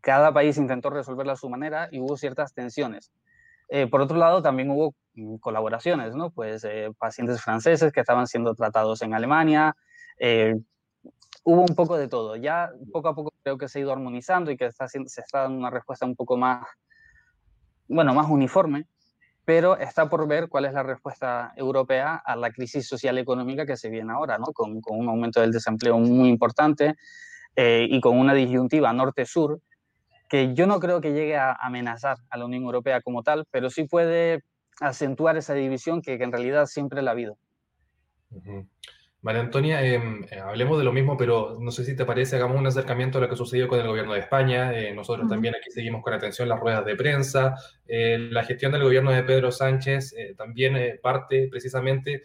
cada 0.01 0.33
país 0.33 0.57
intentó 0.59 0.91
resolverla 0.91 1.33
a 1.33 1.37
su 1.37 1.51
manera 1.51 1.89
y 1.91 1.99
hubo 1.99 2.17
ciertas 2.17 2.55
tensiones. 2.55 3.11
Eh, 3.69 3.89
por 3.89 4.01
otro 4.01 4.17
lado, 4.17 4.41
también 4.41 4.71
hubo 4.71 4.95
colaboraciones, 5.41 6.15
¿no? 6.15 6.31
Pues 6.31 6.63
eh, 6.63 6.93
pacientes 6.97 7.43
franceses 7.43 7.93
que 7.93 7.99
estaban 7.99 8.29
siendo 8.29 8.55
tratados 8.55 9.03
en 9.03 9.13
Alemania, 9.13 9.75
hubo 11.43 11.63
un 11.63 11.75
poco 11.75 11.99
de 11.99 12.07
todo. 12.07 12.37
Ya 12.37 12.71
poco 12.93 13.09
a 13.09 13.17
poco 13.17 13.35
creo 13.43 13.59
que 13.59 13.67
se 13.67 13.81
ha 13.81 13.83
ido 13.83 13.93
armonizando 13.93 14.53
y 14.53 14.57
que 14.57 14.67
está, 14.67 14.87
se 14.87 15.03
está 15.03 15.43
dando 15.43 15.59
una 15.59 15.71
respuesta 15.71 16.07
un 16.07 16.15
poco 16.15 16.37
más, 16.37 16.65
bueno, 17.89 18.15
más 18.15 18.29
uniforme 18.31 18.87
pero 19.49 19.79
está 19.79 20.11
por 20.11 20.29
ver 20.29 20.51
cuál 20.51 20.67
es 20.67 20.75
la 20.75 20.83
respuesta 20.83 21.55
europea 21.57 22.17
a 22.17 22.37
la 22.37 22.51
crisis 22.51 22.87
social 22.87 23.17
y 23.17 23.23
económica 23.23 23.65
que 23.65 23.79
se 23.79 23.89
viene 23.89 24.13
ahora, 24.13 24.37
¿no? 24.37 24.53
con, 24.53 24.83
un 24.87 25.09
aumento 25.09 25.41
del 25.41 25.53
desempleo 25.53 25.99
muy 25.99 26.29
importante 26.29 26.97
eh, 27.57 27.87
y 27.89 27.99
con 28.03 28.19
una 28.19 28.35
disyuntiva 28.35 28.93
norte-sur 28.93 29.63
que 30.29 30.53
yo 30.53 30.67
no 30.67 30.79
creo 30.81 31.01
que 31.01 31.15
llegue 31.15 31.39
a 31.39 31.55
amenazar 31.55 32.19
a 32.29 32.37
la 32.37 32.45
Unión 32.45 32.65
Europea 32.65 33.01
como 33.01 33.23
tal, 33.23 33.47
pero 33.51 33.71
sí 33.71 33.85
puede 33.85 34.45
acentuar 34.83 35.39
esa 35.39 35.55
división 35.55 36.03
que, 36.03 36.23
en 36.23 36.31
realidad 36.31 36.67
siempre 36.67 37.01
la 37.01 37.13
ha 37.13 37.13
habido. 37.13 37.39
María 39.21 39.41
Antonia, 39.41 39.83
em, 39.85 40.23
eh, 40.31 40.39
hablemos 40.39 40.79
de 40.79 40.85
lo 40.85 40.93
mismo, 40.93 41.17
pero 41.17 41.59
no 41.61 41.73
sé 41.73 41.85
si 41.85 41.97
te 41.97 42.05
parece, 42.05 42.37
hagamos 42.37 42.57
un 42.57 42.69
acercamiento 42.69 43.19
a 43.19 43.21
lo 43.21 43.29
que 43.29 43.35
sucedió 43.35 43.67
con 43.67 43.81
el 43.81 43.89
gobierno 43.89 44.13
de 44.13 44.21
España. 44.21 44.73
Eh, 44.73 44.95
nosotros 44.95 45.29
también 45.29 45.57
aquí 45.57 45.73
seguimos 45.73 46.03
con 46.05 46.13
atención 46.15 46.49
las 46.49 46.61
ruedas 46.61 46.85
de 46.85 46.95
prensa. 46.95 47.57
Eh, 47.89 48.17
la 48.31 48.45
gestión 48.45 48.71
del 48.71 48.85
gobierno 48.85 49.11
de 49.11 49.25
Pedro 49.25 49.51
Sánchez 49.51 50.15
también 50.37 51.01
parte 51.03 51.49
precisamente 51.51 52.23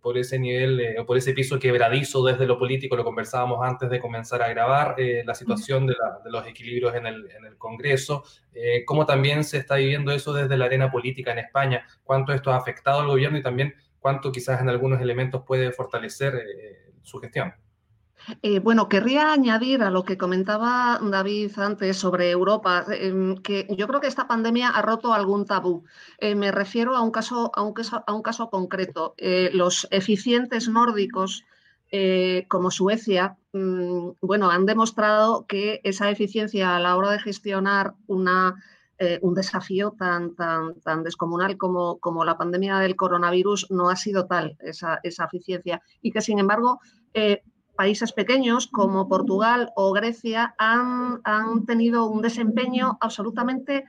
por 0.00 0.18
ese 0.18 0.38
nivel, 0.38 0.96
por 1.06 1.16
ese 1.16 1.32
piso 1.32 1.58
quebradizo 1.58 2.24
desde 2.24 2.46
lo 2.46 2.58
político, 2.58 2.96
lo 2.96 3.04
conversábamos 3.04 3.58
antes 3.62 3.88
de 3.90 3.98
comenzar 3.98 4.42
a 4.42 4.48
grabar, 4.48 4.96
la 5.24 5.34
situación 5.34 5.86
de, 5.86 5.94
de, 6.24 6.30
los 6.30 6.46
equilibrios 6.46 6.94
en 6.94 7.06
el, 7.06 7.30
en 7.36 7.44
el 7.44 7.56
Congreso, 7.56 8.24
cómo 8.86 9.04
también 9.06 9.44
se 9.44 9.58
está 9.58 9.76
viviendo 9.76 10.12
eso 10.12 10.32
desde 10.32 10.56
la 10.56 10.66
arena 10.66 10.90
política 10.90 11.32
en 11.32 11.38
España, 11.38 11.86
cuánto 12.02 12.32
esto 12.32 12.52
ha 12.52 12.56
afectado 12.56 13.00
al 13.00 13.08
gobierno 13.08 13.38
y 13.38 13.42
también 13.42 13.74
cuánto 14.04 14.32
quizás 14.32 14.60
en 14.60 14.68
algunos 14.68 15.00
elementos 15.00 15.44
puede 15.46 15.72
fortalecer 15.72 16.34
eh, 16.34 16.92
su 17.00 17.18
gestión. 17.20 17.54
Eh, 18.42 18.58
bueno, 18.58 18.86
querría 18.86 19.32
añadir 19.32 19.82
a 19.82 19.88
lo 19.88 20.04
que 20.04 20.18
comentaba 20.18 21.00
David 21.02 21.58
antes 21.58 21.96
sobre 21.96 22.30
Europa, 22.30 22.84
em, 22.90 23.38
que 23.38 23.66
yo 23.70 23.88
creo 23.88 24.02
que 24.02 24.06
esta 24.06 24.28
pandemia 24.28 24.68
ha 24.68 24.82
roto 24.82 25.14
algún 25.14 25.46
tabú. 25.46 25.84
Eh, 26.18 26.34
me 26.34 26.52
refiero 26.52 26.94
a 26.94 27.00
un 27.00 27.12
caso, 27.12 27.50
a 27.54 27.62
un 27.62 28.22
caso, 28.22 28.50
concreto. 28.50 29.14
Los 29.52 29.88
eficientes 29.90 30.68
nórdicos, 30.68 31.42
como 32.48 32.70
Suecia, 32.70 33.38
mm, 33.54 34.08
bueno, 34.20 34.50
han 34.50 34.66
demostrado 34.66 35.46
que 35.46 35.80
esa 35.82 36.10
eficiencia 36.10 36.76
a 36.76 36.80
la 36.80 36.96
hora 36.96 37.10
de 37.12 37.20
gestionar 37.20 37.94
una 38.06 38.56
un 39.22 39.34
desafío 39.34 39.94
tan, 39.98 40.34
tan, 40.36 40.80
tan 40.80 41.02
descomunal 41.02 41.56
como, 41.56 41.98
como, 41.98 42.24
la 42.24 42.38
pandemia 42.38 42.78
del 42.78 42.96
coronavirus 42.96 43.70
no 43.70 43.90
ha 43.90 43.96
sido 43.96 44.26
tal 44.26 44.56
esa, 44.60 45.00
esa 45.02 45.24
eficiencia. 45.24 45.82
Y 46.00 46.12
que 46.12 46.20
sin 46.20 46.38
embargo 46.38 46.80
países 47.76 48.12
pequeños 48.12 48.68
como 48.68 49.08
Portugal 49.08 49.72
o 49.76 49.92
Grecia 49.92 50.54
han, 50.58 51.20
han, 51.24 51.64
tenido 51.66 52.06
un 52.06 52.22
desempeño 52.22 52.98
absolutamente 53.00 53.84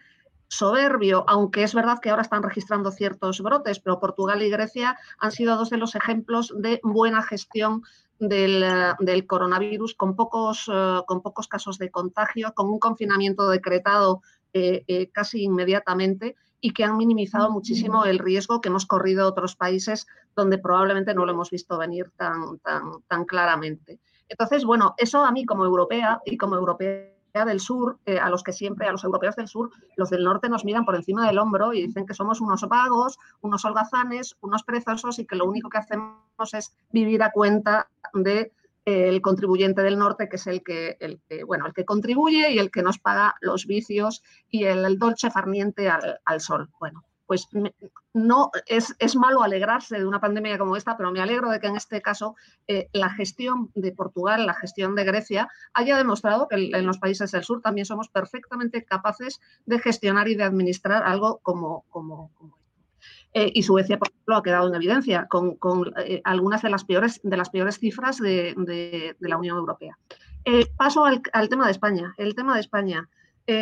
soberbio, 0.47 1.23
aunque 1.27 1.63
es 1.63 1.73
verdad 1.73 1.99
que 1.99 2.09
ahora 2.09 2.21
están 2.21 2.43
registrando 2.43 2.91
ciertos 2.91 3.41
brotes, 3.41 3.79
pero 3.79 3.99
Portugal 3.99 4.41
y 4.43 4.49
Grecia 4.49 4.97
han 5.19 5.31
sido 5.31 5.57
dos 5.57 5.69
de 5.69 5.77
los 5.77 5.95
ejemplos 5.95 6.53
de 6.57 6.79
buena 6.83 7.23
gestión 7.23 7.83
del, 8.19 8.63
del 8.99 9.27
coronavirus 9.27 9.95
con 9.95 10.15
pocos, 10.15 10.67
uh, 10.67 11.03
con 11.05 11.21
pocos 11.21 11.47
casos 11.47 11.77
de 11.77 11.91
contagio, 11.91 12.53
con 12.53 12.67
un 12.69 12.79
confinamiento 12.79 13.49
decretado 13.49 14.21
eh, 14.57 14.85
eh, 14.87 15.09
casi 15.11 15.43
inmediatamente 15.43 16.37
y 16.61 16.71
que 16.71 16.85
han 16.85 16.95
minimizado 16.95 17.51
muchísimo 17.51 18.05
el 18.05 18.19
riesgo 18.19 18.61
que 18.61 18.69
hemos 18.69 18.85
corrido 18.85 19.27
otros 19.27 19.57
países 19.57 20.07
donde 20.33 20.57
probablemente 20.57 21.13
no 21.13 21.25
lo 21.25 21.33
hemos 21.33 21.51
visto 21.51 21.77
venir 21.77 22.09
tan, 22.15 22.57
tan, 22.59 23.01
tan 23.09 23.25
claramente. 23.25 23.99
Entonces, 24.29 24.63
bueno, 24.63 24.95
eso 24.97 25.25
a 25.25 25.31
mí 25.33 25.45
como 25.45 25.65
europea 25.65 26.21
y 26.25 26.37
como 26.37 26.55
europea 26.55 27.11
del 27.33 27.59
sur, 27.59 27.99
eh, 28.05 28.17
a 28.17 28.29
los 28.29 28.43
que 28.43 28.53
siempre, 28.53 28.87
a 28.87 28.93
los 28.93 29.03
europeos 29.03 29.35
del 29.35 29.49
sur, 29.49 29.71
los 29.97 30.09
del 30.09 30.23
norte 30.23 30.47
nos 30.47 30.63
miran 30.63 30.85
por 30.85 30.95
encima 30.95 31.27
del 31.27 31.37
hombro 31.37 31.73
y 31.73 31.87
dicen 31.87 32.05
que 32.05 32.13
somos 32.13 32.39
unos 32.39 32.61
vagos, 32.61 33.19
unos 33.41 33.65
holgazanes, 33.65 34.37
unos 34.39 34.63
perezosos 34.63 35.19
y 35.19 35.25
que 35.25 35.35
lo 35.35 35.45
único 35.45 35.67
que 35.67 35.79
hacemos 35.79 36.53
es 36.53 36.73
vivir 36.91 37.23
a 37.23 37.31
cuenta 37.31 37.89
de 38.13 38.53
el 38.85 39.21
contribuyente 39.21 39.81
del 39.81 39.97
norte, 39.97 40.29
que 40.29 40.35
es 40.35 40.47
el 40.47 40.63
que, 40.63 40.97
el 40.99 41.19
bueno, 41.45 41.65
el 41.65 41.73
que 41.73 41.85
contribuye 41.85 42.51
y 42.51 42.59
el 42.59 42.71
que 42.71 42.83
nos 42.83 42.99
paga 42.99 43.35
los 43.41 43.65
vicios 43.65 44.23
y 44.49 44.65
el, 44.65 44.97
dolce 44.99 45.31
farniente 45.31 45.89
al, 45.89 46.41
sol. 46.41 46.69
Bueno, 46.79 47.03
pues 47.25 47.47
no 48.13 48.51
es, 48.67 48.95
es, 48.99 49.15
malo 49.15 49.41
alegrarse 49.41 49.97
de 49.97 50.05
una 50.05 50.21
pandemia 50.21 50.59
como 50.59 50.75
esta, 50.75 50.95
pero 50.95 51.11
me 51.11 51.19
alegro 51.19 51.49
de 51.49 51.59
que 51.59 51.67
en 51.67 51.75
este 51.75 52.01
caso 52.01 52.35
eh, 52.67 52.87
la 52.93 53.09
gestión 53.09 53.71
de 53.73 53.91
Portugal, 53.91 54.45
la 54.45 54.53
gestión 54.53 54.93
de 54.95 55.03
Grecia, 55.03 55.49
haya 55.73 55.97
demostrado 55.97 56.47
que 56.47 56.55
en 56.55 56.85
los 56.85 56.99
países 56.99 57.31
del 57.31 57.43
sur 57.43 57.61
también 57.61 57.85
somos 57.85 58.09
perfectamente 58.09 58.85
capaces 58.85 59.41
de 59.65 59.79
gestionar 59.79 60.27
y 60.27 60.35
de 60.35 60.43
administrar 60.43 61.03
algo 61.03 61.39
como, 61.41 61.85
como, 61.89 62.31
como 62.35 62.54
eh, 63.37 63.51
y 63.53 63.63
Suecia, 63.63 63.99
por 63.99 64.07
ejemplo, 64.07 64.37
ha 64.37 64.43
quedado 64.43 64.69
en 64.69 64.75
evidencia 64.75 65.27
con, 65.27 65.57
eh, 66.05 66.21
algunas 66.23 66.61
de 66.61 66.69
las 66.69 66.85
peores, 66.85 67.19
de 67.21 67.35
las 67.35 67.49
peores 67.49 67.77
cifras 67.77 68.17
de, 68.17 68.55
la 69.19 69.37
Unión 69.37 69.57
Europea. 69.57 69.97
Eh, 70.45 70.67
paso 70.77 71.03
al, 71.03 71.21
tema 71.49 71.65
de 71.65 71.73
España. 71.73 72.13
El 72.17 72.33
tema 72.33 72.55
de 72.55 72.61
España, 72.61 73.09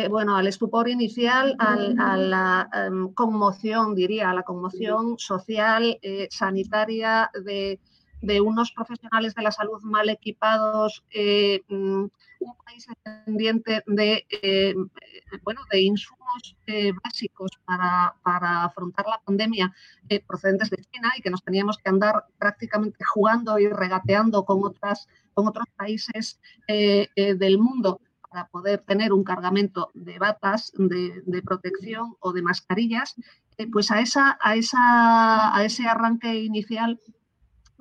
bueno, 0.08 0.36
al 0.36 0.46
estupor 0.46 0.88
inicial, 0.88 1.56
a 1.58 2.16
la 2.16 2.70
em, 2.72 3.12
conmoción, 3.14 3.96
diría, 3.96 4.30
a 4.30 4.34
la 4.34 4.44
conmoción 4.44 5.18
social, 5.18 5.98
sanitaria 6.30 7.30
de 7.44 7.80
de 8.24 8.40
unos 8.40 8.72
profesionales 8.72 9.34
de 9.34 9.42
la 9.42 9.52
salud 9.52 9.82
mal 9.82 10.08
equipados, 10.08 11.04
eh, 11.10 11.62
mm, 11.68 12.04
un 12.40 12.56
país 12.64 12.86
dependiente 13.04 13.82
de, 13.86 14.26
eh, 14.42 14.74
bueno, 15.42 15.60
de 15.70 15.80
insumos 15.82 16.56
eh, 16.66 16.92
básicos 17.02 17.50
para, 17.64 18.14
afrontar 18.64 19.06
la 19.06 19.20
pandemia 19.24 19.74
procedentes 20.26 20.70
de 20.70 20.84
China 20.90 21.12
y 21.16 21.22
que 21.22 21.30
nos 21.30 21.42
teníamos 21.42 21.78
que 21.78 21.88
andar 21.88 22.26
prácticamente 22.38 23.04
jugando 23.04 23.58
y 23.58 23.68
regateando 23.68 24.44
con, 24.44 24.64
otras, 24.64 25.08
con 25.34 25.48
otros 25.48 25.66
países 25.76 26.40
del 26.66 27.58
mundo 27.58 28.00
para 28.30 28.48
poder 28.48 28.80
tener 28.80 29.12
un 29.12 29.24
cargamento 29.24 29.90
de 29.94 30.18
batas 30.18 30.72
de, 30.76 31.22
de 31.24 31.42
protección 31.42 32.16
o 32.20 32.32
de 32.32 32.42
mascarillas, 32.42 33.14
pues 33.72 33.90
a, 33.90 34.00
esa, 34.00 34.36
a, 34.40 34.56
esa, 34.56 35.56
a 35.56 35.64
ese 35.64 35.86
arranque 35.86 36.34
inicial 36.34 37.00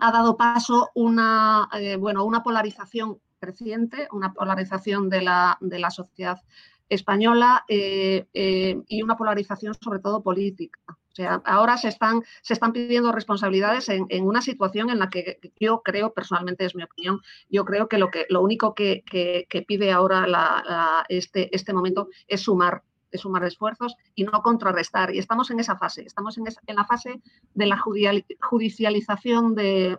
ha 0.04 0.12
dado 0.12 0.36
paso 0.36 0.90
una, 0.96 1.70
eh, 1.72 1.96
bueno, 1.96 2.26
una 2.26 2.44
polarización 2.44 3.20
creciente, 3.40 4.10
una 4.12 4.34
polarización 4.34 5.10
de 5.10 5.22
la, 5.22 5.58
de 5.62 5.80
la 5.80 5.92
sociedad 5.92 6.42
española 6.90 7.64
eh, 7.70 8.26
eh, 8.34 8.82
y 8.90 9.02
una 9.02 9.16
polarización 9.16 9.74
sobre 9.76 10.00
todo 10.00 10.22
política. 10.22 10.82
O 10.88 11.16
sea, 11.16 11.42
ahora 11.46 11.78
se 11.78 11.88
están, 11.88 12.22
se 12.42 12.52
están 12.52 12.74
pidiendo 12.74 13.14
responsabilidades 13.14 13.88
en, 13.88 14.08
una 14.26 14.42
situación 14.42 14.90
en 14.90 15.00
la 15.00 15.10
que 15.10 15.40
yo 15.58 15.82
creo, 15.82 16.12
personalmente 16.12 16.66
es 16.66 16.76
mi 16.76 16.84
opinión, 16.84 17.22
yo 17.50 17.64
creo 17.64 17.88
que 17.88 17.98
lo, 17.98 18.12
que, 18.12 18.26
lo 18.30 18.42
único 18.42 18.74
que, 18.74 19.04
pide 19.68 19.92
ahora 19.92 21.06
este, 21.08 21.56
este 21.56 21.72
momento 21.72 22.10
es 22.28 22.42
sumar 22.42 22.84
de 23.14 23.20
sumar 23.20 23.46
esfuerzos 23.46 23.96
y 24.16 24.24
no 24.26 24.42
contrarrestar. 24.42 25.14
Y 25.14 25.20
estamos 25.20 25.52
en 25.52 25.60
esa 25.60 25.78
fase, 25.78 26.02
estamos 26.02 26.38
en, 26.38 26.46
la 26.76 26.84
fase 26.84 27.22
de 27.54 27.66
la 27.68 27.78
judicialización 27.78 29.56
de, 29.56 29.98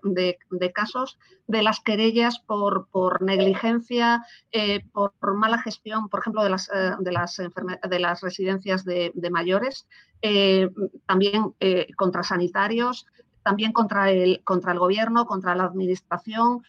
casos, 0.75 1.18
de 1.47 1.62
las 1.62 1.80
querellas 1.80 2.40
por, 2.40 2.88
por 2.90 3.23
negligencia, 3.23 4.26
eh, 4.50 4.85
por, 4.92 5.12
mala 5.35 5.59
gestión, 5.59 6.09
por 6.09 6.21
ejemplo, 6.21 6.42
de 6.42 6.50
las, 6.50 6.68
eh, 6.75 6.97
de 6.99 7.12
las, 7.12 7.37
de 7.37 7.99
las 8.00 8.21
residencias 8.21 8.85
de, 8.85 9.12
mayores, 9.30 9.87
eh, 10.21 10.68
también 11.06 11.54
contra 11.97 12.25
sanitarios, 12.25 13.06
también 13.44 13.73
contra 13.73 14.11
el, 14.11 14.42
contra 14.42 14.73
el 14.73 14.78
gobierno, 14.80 15.26
contra 15.26 15.54
la 15.54 15.64
administración. 15.64 16.64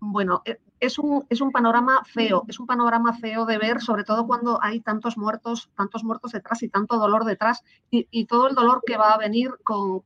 Bueno, 0.00 0.42
es 0.80 0.98
un, 0.98 1.24
es 1.28 1.40
un 1.40 1.52
panorama 1.52 2.02
feo, 2.04 2.44
es 2.48 2.58
un 2.58 2.66
panorama 2.66 3.12
feo 3.12 3.46
de 3.46 3.58
ver, 3.58 3.80
sobre 3.80 4.04
todo 4.04 4.26
cuando 4.26 4.58
hay 4.62 4.80
tantos 4.80 5.16
muertos, 5.16 5.70
tantos 5.76 6.02
muertos 6.02 6.32
detrás 6.32 6.62
y 6.62 6.68
tanto 6.68 6.98
dolor 6.98 7.24
detrás, 7.24 7.62
y, 7.90 8.24
todo 8.24 8.48
el 8.48 8.54
dolor 8.54 8.82
que 8.84 8.96
va 8.96 9.12
a 9.12 9.18
venir 9.18 9.50
con, 9.62 10.02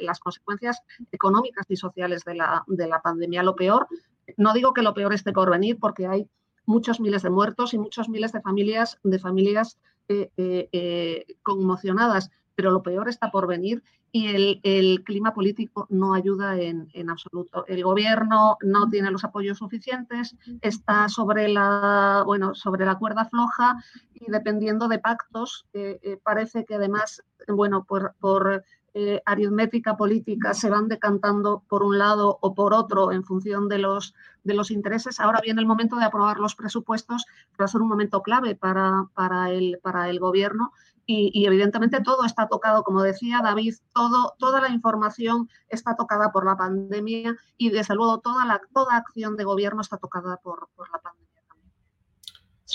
las 0.00 0.20
consecuencias 0.20 0.82
económicas 1.10 1.66
y 1.68 1.76
sociales 1.76 2.24
de 2.24 2.34
la, 2.34 2.64
de 2.66 2.86
la 2.86 3.02
pandemia. 3.02 3.42
Lo 3.42 3.54
peor, 3.54 3.88
no 4.36 4.52
digo 4.52 4.72
que 4.72 4.82
lo 4.82 4.94
peor 4.94 5.12
esté 5.12 5.32
por 5.32 5.50
venir, 5.50 5.78
porque 5.78 6.06
hay 6.06 6.28
muchos 6.64 7.00
miles 7.00 7.22
de 7.22 7.30
muertos 7.30 7.74
y 7.74 7.78
muchos 7.78 8.08
miles 8.08 8.32
de 8.32 8.40
familias, 8.40 8.98
de 9.02 9.18
familias 9.18 9.78
eh, 10.08 10.30
eh, 10.36 10.68
eh, 10.72 11.26
conmocionadas, 11.42 12.30
pero 12.54 12.70
lo 12.70 12.82
peor 12.82 13.08
está 13.08 13.30
por 13.30 13.46
venir 13.46 13.82
y 14.14 14.60
el, 14.62 15.02
clima 15.04 15.32
político 15.32 15.86
no 15.88 16.12
ayuda 16.12 16.58
en, 16.60 16.88
absoluto. 17.08 17.64
El 17.66 17.82
gobierno 17.82 18.58
no 18.60 18.88
tiene 18.90 19.10
los 19.10 19.24
apoyos 19.24 19.58
suficientes, 19.58 20.36
está 20.60 21.08
sobre 21.08 21.48
la, 21.48 22.22
bueno, 22.26 22.54
sobre 22.54 22.84
la 22.84 22.98
cuerda 22.98 23.24
floja 23.24 23.82
y 24.12 24.30
dependiendo 24.30 24.86
de 24.88 24.98
pactos, 24.98 25.66
eh, 25.72 25.98
eh, 26.02 26.18
parece 26.22 26.66
que 26.66 26.74
además, 26.74 27.24
bueno, 27.48 27.84
por, 27.84 28.14
por 28.20 28.62
eh, 28.94 29.22
aritmética 29.24 29.96
política 29.96 30.52
se 30.52 30.68
van 30.68 30.86
decantando 30.86 31.62
por 31.66 31.82
un 31.82 31.96
lado 31.96 32.38
o 32.42 32.54
por 32.54 32.74
otro 32.74 33.10
en 33.10 33.24
función 33.24 33.66
de 33.66 33.78
los, 33.78 34.14
de 34.44 34.52
los 34.52 34.70
intereses. 34.70 35.18
Ahora 35.18 35.40
viene 35.42 35.62
el 35.62 35.66
momento 35.66 35.96
de 35.96 36.04
aprobar 36.04 36.38
los 36.38 36.54
presupuestos, 36.54 37.24
que 37.24 37.62
va 37.62 37.64
a 37.64 37.68
ser 37.68 37.80
un 37.80 37.88
momento 37.88 38.20
clave 38.20 38.54
para, 38.54 39.08
para, 39.14 39.50
el, 39.50 39.78
para 39.82 40.10
el 40.10 40.20
gobierno 40.20 40.72
y, 41.06 41.46
evidentemente 41.46 42.00
todo 42.00 42.24
está 42.24 42.48
tocado, 42.48 42.84
como 42.84 43.02
decía 43.02 43.40
David, 43.42 43.74
todo, 43.92 44.34
toda 44.38 44.60
la 44.60 44.70
información 44.70 45.48
está 45.68 45.96
tocada 45.96 46.32
por 46.32 46.46
la 46.46 46.56
pandemia 46.56 47.36
y 47.56 47.70
desde 47.70 47.94
luego 47.94 48.20
toda, 48.20 48.44
la, 48.46 48.60
toda 48.72 48.96
acción 48.96 49.36
de 49.36 49.44
gobierno 49.44 49.80
está 49.80 49.96
tocada 49.96 50.36
por, 50.36 50.68
por 50.76 50.90
la 50.90 50.98
pandemia. 50.98 51.31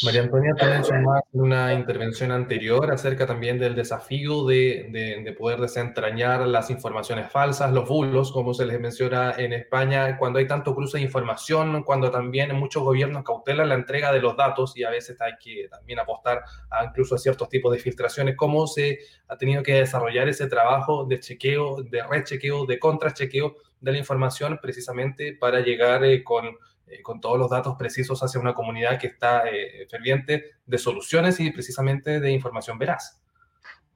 María 0.04 0.22
Antonia 0.22 0.54
también 0.56 1.04
más 1.04 1.24
una 1.32 1.74
intervención 1.74 2.32
anterior 2.32 2.92
acerca 2.92 3.26
también 3.26 3.58
del 3.58 3.74
desafío 3.74 4.46
de, 4.46 4.90
de, 5.24 5.34
poder 5.34 5.60
desentrañar 5.60 6.42
las 6.48 6.70
informaciones 6.70 7.32
falsas, 7.32 7.72
los 7.74 7.88
bulos, 7.88 8.32
como 8.32 8.54
se 8.54 8.66
les 8.66 8.80
menciona 8.80 9.34
en 9.38 9.54
España, 9.54 10.18
cuando 10.18 10.38
hay 10.38 10.48
tanto 10.48 10.76
cruce 10.76 10.98
de 10.98 11.04
información, 11.04 11.84
cuando 11.84 12.12
también 12.12 12.56
muchos 12.56 12.84
gobiernos 12.84 13.24
cautelan 13.24 13.70
la 13.70 13.76
entrega 13.76 14.12
de 14.12 14.22
los 14.22 14.38
datos 14.38 14.78
y 14.78 14.84
a 14.84 14.92
veces 14.92 15.20
hay 15.20 15.34
que 15.40 15.68
también 15.68 16.00
apostar 16.00 16.44
a 16.70 16.86
incluso 16.86 17.16
a 17.16 17.18
ciertos 17.18 17.50
tipos 17.50 17.72
de 17.72 17.80
filtraciones, 17.80 18.36
cómo 18.36 18.68
se 18.68 19.00
ha 19.28 19.38
tenido 19.38 19.64
que 19.64 19.74
desarrollar 19.74 20.30
ese 20.30 20.48
trabajo 20.48 21.06
de 21.06 21.20
chequeo, 21.20 21.82
de 21.82 22.04
rechequeo, 22.04 22.66
de 22.66 22.78
contrachequeo 22.78 23.56
de 23.80 23.92
la 23.92 23.98
información 23.98 24.60
precisamente 24.62 25.34
para 25.34 25.60
llegar 25.60 26.04
eh, 26.04 26.24
con 26.24 26.58
eh, 26.88 27.02
con 27.02 27.20
todos 27.20 27.38
los 27.38 27.50
datos 27.50 27.76
precisos 27.78 28.24
hacia 28.24 28.40
una 28.40 28.54
comunidad 28.54 29.00
que 29.00 29.08
está 29.08 29.48
eh, 29.50 29.88
ferviente 29.90 30.52
de 30.66 30.78
soluciones 30.78 31.40
y 31.40 31.52
precisamente 31.52 32.20
de 32.20 32.32
información 32.32 32.78
veraz. 32.78 33.22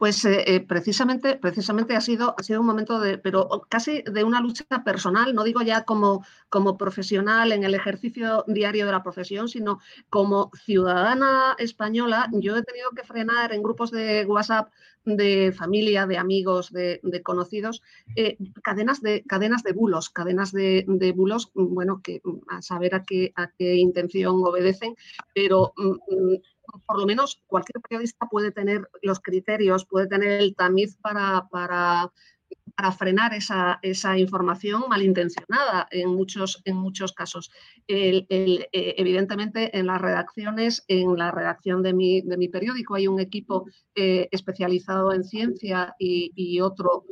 Pues 0.02 0.26
eh, 0.26 0.44
eh, 0.48 0.62
precisamente, 0.62 1.36
precisamente 1.36 1.96
ha 1.96 2.02
sido, 2.02 2.34
ha 2.36 2.42
sido 2.42 2.60
un 2.62 2.66
momento 2.66 3.00
de, 3.00 3.20
pero 3.20 3.48
casi 3.70 4.02
de 4.02 4.24
una 4.24 4.42
lucha 4.42 4.66
personal, 4.84 5.36
no 5.36 5.44
digo 5.44 5.62
ya 5.62 5.84
como, 5.84 6.26
como 6.50 6.76
profesional 6.76 7.52
en 7.52 7.64
el 7.64 7.76
ejercicio 7.76 8.44
diario 8.48 8.88
de 8.88 8.94
la 8.94 9.04
profesión, 9.04 9.48
sino 9.48 9.80
como 10.10 10.50
ciudadana 10.66 11.56
española, 11.60 12.28
yo 12.34 12.58
he 12.58 12.64
tenido 12.64 12.90
que 12.96 13.04
frenar 13.04 13.54
en 13.54 13.62
grupos 13.62 13.92
de 13.92 14.26
WhatsApp 14.26 14.72
de 15.06 15.54
familia, 15.56 16.08
de 16.08 16.18
amigos, 16.18 16.72
de, 16.72 17.00
conocidos, 17.24 17.84
eh, 18.16 18.38
cadenas, 18.64 19.02
de, 19.02 19.24
cadenas 19.28 19.62
de 19.62 19.74
bulos, 19.74 20.10
cadenas 20.10 20.52
de, 20.52 21.14
bulos, 21.16 21.52
bueno, 21.54 22.02
que 22.04 22.24
a 22.50 22.64
saber 22.64 22.96
a 22.96 23.04
qué, 23.04 23.34
a 23.36 23.52
qué 23.52 23.76
intención 23.76 24.42
obedecen, 24.44 24.96
pero 25.36 25.74
mm, 25.78 25.90
mm, 25.90 26.42
por 26.86 27.00
lo 27.00 27.06
menos 27.06 27.42
cualquier 27.48 27.82
periodista 27.82 28.28
puede 28.30 28.52
tener 28.52 28.88
los 29.02 29.20
criterios, 29.20 29.86
puede 29.86 30.08
tener 30.08 30.42
el 30.42 30.56
tamiz 30.56 30.98
para, 30.98 31.48
para, 31.50 32.12
para 32.76 32.92
frenar 32.92 33.34
esa, 33.34 33.80
esa, 33.82 34.18
información 34.18 34.84
malintencionada 34.90 35.88
en 35.92 36.10
muchos, 36.10 36.62
en 36.66 36.78
muchos 36.78 37.14
casos. 37.14 37.52
Eh, 37.88 38.26
evidentemente, 38.72 39.78
en 39.78 39.88
las 39.88 40.02
redacciones, 40.02 40.84
en 40.88 41.18
la 41.18 41.32
redacción 41.32 41.84
de 41.84 41.94
mi, 41.94 42.22
de 42.22 42.38
mi 42.38 42.48
periódico 42.48 42.96
hay 42.96 43.08
un 43.08 43.20
equipo 43.20 43.66
eh, 43.96 44.28
especializado 44.32 45.14
en 45.14 45.24
ciencia 45.24 45.96
y 46.00 46.60
otro 46.62 47.06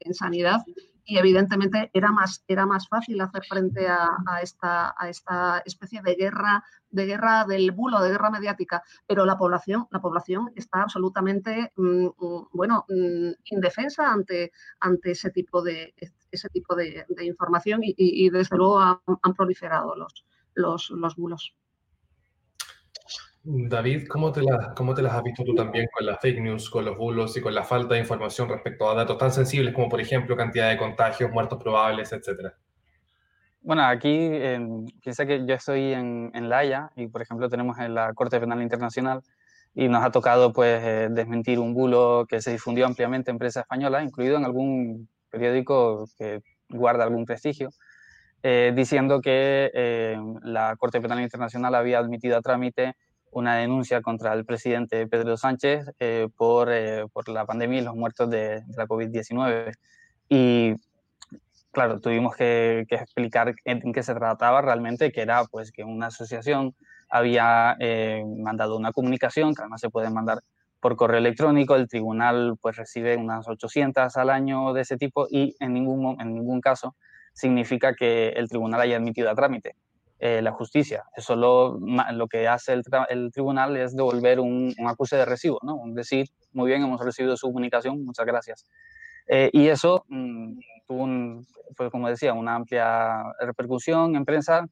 en 0.00 0.14
sanidad 0.14 0.60
y 1.06 1.18
evidentemente 1.18 1.90
era 1.94 2.10
más, 2.10 2.44
era 2.48 2.66
más 2.66 2.88
fácil 2.88 3.20
hacer 3.20 3.44
frente 3.48 3.86
a, 3.86 4.10
esta, 4.42 4.94
a, 4.98 5.08
esta, 5.08 5.62
especie 5.64 6.02
de 6.02 6.16
guerra, 6.16 6.64
de 6.90 7.06
guerra 7.06 7.44
del 7.46 7.70
bulo, 7.70 8.00
de 8.00 8.10
guerra 8.10 8.30
mediática, 8.30 8.82
pero 9.06 9.24
la 9.24 9.38
población, 9.38 9.86
la 9.92 10.00
población 10.00 10.50
está 10.56 10.82
absolutamente 10.82 11.72
mm, 11.76 12.06
mm, 12.06 12.48
bueno, 12.52 12.84
mm, 12.88 13.30
indefensa 13.44 14.12
ante, 14.12 14.50
ante 14.80 15.12
ese 15.12 15.30
tipo 15.30 15.62
de, 15.62 15.94
ese 16.30 16.48
tipo 16.48 16.74
de, 16.74 17.06
información 17.20 17.80
y, 17.82 18.28
desde 18.30 18.56
luego 18.56 18.80
han, 18.80 19.34
proliferado 19.34 19.94
los, 19.94 20.24
los, 20.54 20.90
los 20.90 21.14
bulos. 21.14 21.54
David, 23.48 24.08
¿cómo 24.08 24.32
te, 24.32 24.42
¿cómo 24.74 24.92
te 24.92 25.02
las 25.02 25.14
has 25.14 25.22
visto 25.22 25.44
tú 25.44 25.54
también 25.54 25.86
con 25.92 26.04
las 26.04 26.18
fake 26.20 26.40
news, 26.40 26.68
con 26.68 26.84
los 26.84 26.96
bulos 26.96 27.36
y 27.36 27.40
con 27.40 27.54
la 27.54 27.62
falta 27.62 27.94
de 27.94 28.00
información 28.00 28.48
respecto 28.48 28.90
a 28.90 28.94
datos 28.94 29.18
tan 29.18 29.30
sensibles 29.30 29.72
como, 29.72 29.88
por 29.88 30.00
ejemplo, 30.00 30.36
cantidad 30.36 30.68
de 30.68 30.76
contagios, 30.76 31.30
muertos 31.30 31.62
probables, 31.62 32.10
etcétera? 32.10 32.54
Bueno, 33.60 33.84
aquí 33.84 34.30
piensa 35.00 35.26
que 35.26 35.46
yo 35.46 35.54
estoy 35.54 35.92
en, 35.92 36.32
en 36.34 36.48
La 36.48 36.58
Haya 36.58 36.90
y, 36.96 37.06
por 37.06 37.22
ejemplo, 37.22 37.48
tenemos 37.48 37.78
en 37.78 37.94
la 37.94 38.12
Corte 38.14 38.40
Penal 38.40 38.62
Internacional 38.62 39.22
y 39.76 39.88
nos 39.88 40.02
ha 40.02 40.10
tocado 40.10 40.52
pues 40.52 40.82
eh, 40.82 41.08
desmentir 41.10 41.60
un 41.60 41.74
bulo 41.74 42.26
que 42.28 42.40
se 42.40 42.50
difundió 42.50 42.86
ampliamente 42.86 43.30
en 43.30 43.38
prensa 43.38 43.60
española, 43.60 44.02
incluido 44.02 44.38
en 44.38 44.44
algún 44.44 45.08
periódico 45.30 46.08
que 46.18 46.40
guarda 46.68 47.04
algún 47.04 47.26
prestigio, 47.26 47.70
eh, 48.42 48.72
diciendo 48.74 49.20
que 49.20 49.70
eh, 49.74 50.18
la 50.42 50.74
Corte 50.76 51.00
Penal 51.00 51.20
Internacional 51.20 51.74
había 51.74 51.98
admitido 51.98 52.38
a 52.38 52.42
trámite 52.42 52.94
una 53.30 53.56
denuncia 53.56 54.00
contra 54.00 54.32
el 54.32 54.44
presidente 54.44 55.06
Pedro 55.06 55.36
Sánchez 55.36 55.90
eh, 56.00 56.28
por, 56.36 56.72
eh, 56.72 57.06
por, 57.12 57.28
la 57.28 57.44
pandemia 57.44 57.80
y 57.80 57.84
los 57.84 57.94
muertos 57.94 58.30
de, 58.30 58.62
la 58.76 58.86
COVID-19. 58.86 59.74
Y 60.28 60.74
claro, 61.72 62.00
tuvimos 62.00 62.34
que, 62.34 62.86
explicar 62.88 63.54
en, 63.64 63.92
qué 63.92 64.02
se 64.02 64.14
trataba 64.14 64.62
realmente, 64.62 65.12
que 65.12 65.20
era 65.20 65.44
pues 65.44 65.72
que 65.72 65.84
una 65.84 66.06
asociación 66.06 66.74
había 67.08 67.76
eh, 67.78 68.24
mandado 68.38 68.76
una 68.76 68.92
comunicación, 68.92 69.54
que 69.54 69.62
además 69.62 69.80
se 69.80 69.90
puede 69.90 70.10
mandar 70.10 70.40
por 70.80 70.96
correo 70.96 71.18
electrónico, 71.18 71.74
el 71.74 71.88
tribunal 71.88 72.56
pues 72.60 72.76
recibe 72.76 73.16
unas 73.16 73.48
800 73.48 74.16
al 74.16 74.30
año 74.30 74.72
de 74.72 74.82
ese 74.82 74.96
tipo 74.96 75.26
y 75.30 75.56
en 75.60 75.74
ningún, 75.74 76.20
en 76.20 76.34
ningún 76.34 76.60
caso 76.60 76.94
significa 77.32 77.94
que 77.94 78.28
el 78.30 78.48
tribunal 78.48 78.80
haya 78.80 78.96
admitido 78.96 79.30
a 79.30 79.34
trámite. 79.34 79.74
Eh, 80.18 80.40
la 80.40 80.50
justicia. 80.52 81.04
Eso 81.14 81.36
lo, 81.36 81.78
lo 82.12 82.26
que 82.26 82.48
hace 82.48 82.72
el, 82.72 83.30
tribunal 83.32 83.76
es 83.76 83.94
devolver 83.94 84.40
un, 84.40 84.74
un, 84.78 84.88
acuse 84.88 85.14
de 85.14 85.26
recibo, 85.26 85.58
¿no? 85.62 85.78
Decir, 85.88 86.28
muy 86.52 86.68
bien, 86.70 86.82
hemos 86.82 87.04
recibido 87.04 87.36
su 87.36 87.48
comunicación, 87.48 88.02
muchas 88.02 88.24
gracias. 88.24 88.64
Eh, 89.28 89.50
y 89.52 89.66
eso 89.66 90.06
mm, 90.08 90.58
como 91.90 92.08
decía, 92.08 92.32
una 92.32 92.54
amplia 92.54 93.24
repercusión 93.40 94.16
en 94.16 94.24
prensa. 94.24 94.66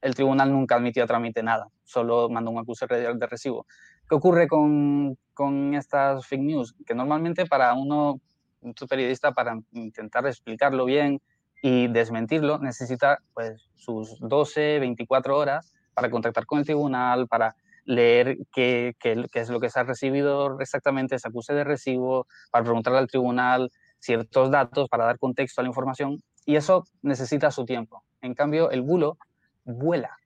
El 0.00 0.14
tribunal 0.14 0.50
nunca 0.50 0.76
admitió 0.76 1.04
a 1.04 1.06
trámite 1.06 1.42
nada, 1.42 1.68
solo 1.84 2.30
mandó 2.30 2.50
un 2.50 2.58
acuse 2.58 2.86
de 2.86 3.26
recibo. 3.26 3.66
¿Qué 4.08 4.14
ocurre 4.14 4.48
con, 4.48 5.18
con 5.34 5.74
estas 5.74 6.26
fake 6.26 6.40
news? 6.40 6.74
Que 6.86 6.94
normalmente 6.94 7.44
para 7.44 7.74
uno, 7.74 8.20
un 8.62 8.74
periodista, 8.88 9.32
para 9.32 9.60
intentar 9.72 10.26
explicarlo 10.26 10.84
bien, 10.86 11.20
y 11.62 11.88
desmentirlo 11.88 12.58
necesita 12.58 13.18
pues 13.34 13.68
sus 13.74 14.18
12, 14.20 14.78
24 14.80 15.36
horas 15.36 15.72
para 15.94 16.10
contactar 16.10 16.46
con 16.46 16.60
el 16.60 16.64
tribunal, 16.64 17.28
para 17.28 17.56
leer 17.84 18.38
qué, 18.52 18.94
es 19.02 19.50
lo 19.50 19.60
que 19.60 19.70
se 19.70 19.80
ha 19.80 19.84
recibido 19.84 20.60
exactamente, 20.60 21.16
ese 21.16 21.28
acuse 21.28 21.52
de 21.54 21.64
recibo, 21.64 22.26
para 22.50 22.64
preguntarle 22.64 22.98
al 22.98 23.08
tribunal 23.08 23.70
ciertos 23.98 24.50
datos, 24.50 24.88
para 24.88 25.04
dar 25.04 25.18
contexto 25.18 25.60
a 25.60 25.64
la 25.64 25.68
información, 25.68 26.22
y 26.46 26.56
eso 26.56 26.84
necesita 27.02 27.50
su 27.50 27.64
tiempo. 27.64 28.02
En 28.22 28.34
cambio, 28.34 28.70
el 28.70 28.82
bulo 28.82 29.18
vuela 29.64 30.16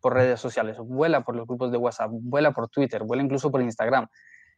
por 0.00 0.14
redes 0.14 0.38
sociales, 0.38 0.76
vuela 0.78 1.22
por 1.22 1.34
los 1.34 1.46
grupos 1.46 1.72
de 1.72 1.78
WhatsApp, 1.78 2.10
vuela 2.12 2.52
por 2.52 2.68
Twitter, 2.68 3.02
vuela 3.02 3.22
incluso 3.22 3.50
por 3.50 3.62
Instagram. 3.62 4.06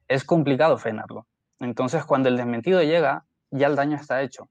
Es 0.08 0.24
complicado 0.24 0.76
frenarlo. 0.76 1.26
Entonces, 1.60 2.04
cuando 2.04 2.28
el 2.28 2.36
desmentido 2.36 2.82
llega, 2.82 3.24
ya 3.50 3.68
el 3.68 3.76
daño 3.76 3.96
está 3.96 4.22
hecho. 4.22 4.48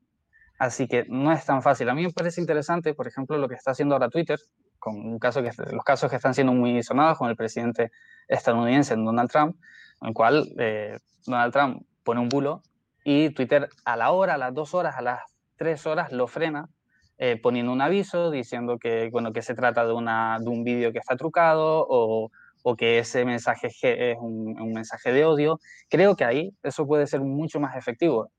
Así 0.58 0.88
que 0.88 1.06
no 1.10 1.32
es 1.32 1.46
tan 1.46 1.62
fácil. 1.62 1.90
A 1.90 1.94
mí 1.94 2.04
me 2.04 2.12
parece 2.12 2.40
interesante, 2.40 2.94
por 2.94 3.08
ejemplo, 3.08 3.38
lo 3.38 3.50
que 3.50 3.56
está 3.56 3.72
haciendo 3.72 3.96
ahora 3.96 4.10
Twitter, 4.10 4.40
con 4.80 4.96
un 4.96 5.20
caso 5.20 5.44
que, 5.44 5.52
los 5.72 5.84
casos 5.84 6.10
que 6.10 6.16
están 6.16 6.34
siendo 6.34 6.54
muy 6.54 6.82
sonados 6.84 7.18
con 7.18 7.30
el 7.30 7.36
presidente 7.36 7.92
estadounidense 8.28 8.96
Donald 8.96 9.30
Trump, 9.30 9.58
en 10.02 10.10
el 10.10 10.14
cual 10.14 10.48
eh, 10.58 11.00
Donald 11.26 11.52
Trump 11.52 11.86
pone 12.04 12.22
un 12.22 12.30
bulo 12.30 12.62
y 13.04 13.32
Twitter 13.32 13.70
a 13.84 13.98
la 13.98 14.12
hora, 14.12 14.36
a 14.36 14.38
las 14.38 14.54
dos 14.54 14.74
horas, 14.74 14.96
a 14.98 15.02
las 15.02 15.22
tres 15.58 15.86
horas 15.86 16.12
lo 16.12 16.28
frena 16.28 16.70
eh, 17.18 17.40
poniendo 17.42 17.72
un 17.72 17.82
aviso 17.82 18.30
diciendo 18.30 18.78
que, 18.78 19.10
bueno, 19.10 19.32
que 19.32 19.42
se 19.42 19.56
trata 19.56 19.86
de, 19.86 19.94
una, 19.94 20.38
de 20.40 20.50
un 20.50 20.64
vídeo 20.64 20.92
que 20.92 21.00
está 21.00 21.16
trucado 21.16 21.86
o, 21.88 22.30
o 22.64 22.76
que 22.76 23.00
ese 23.00 23.24
mensaje 23.24 23.68
es 23.68 24.18
un, 24.20 24.60
un, 24.60 24.74
mensaje 24.74 25.14
de 25.14 25.24
odio. 25.24 25.60
Creo 25.90 26.16
que 26.16 26.26
ahí 26.26 26.52
eso 26.62 26.86
puede 26.86 27.08
ser 27.08 27.22
mucho 27.22 27.60
más 27.60 27.78
efectivo 27.78 28.30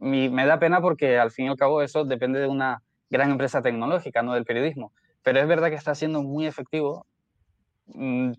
me 0.00 0.46
da 0.46 0.58
pena 0.58 0.80
porque 0.80 1.18
al 1.18 1.30
fin 1.30 1.46
y 1.46 1.48
al 1.48 1.56
cabo 1.56 1.82
eso 1.82 2.04
depende 2.04 2.40
de 2.40 2.48
una 2.48 2.82
gran 3.10 3.30
empresa 3.30 3.62
tecnológica, 3.62 4.22
no 4.22 4.34
del 4.34 4.44
periodismo. 4.44 4.92
Pero 5.22 5.40
es 5.40 5.46
verdad 5.46 5.68
que 5.68 5.74
está 5.74 5.94
siendo 5.94 6.22
muy 6.22 6.46
efectivo, 6.46 7.06
mm, 7.86 8.32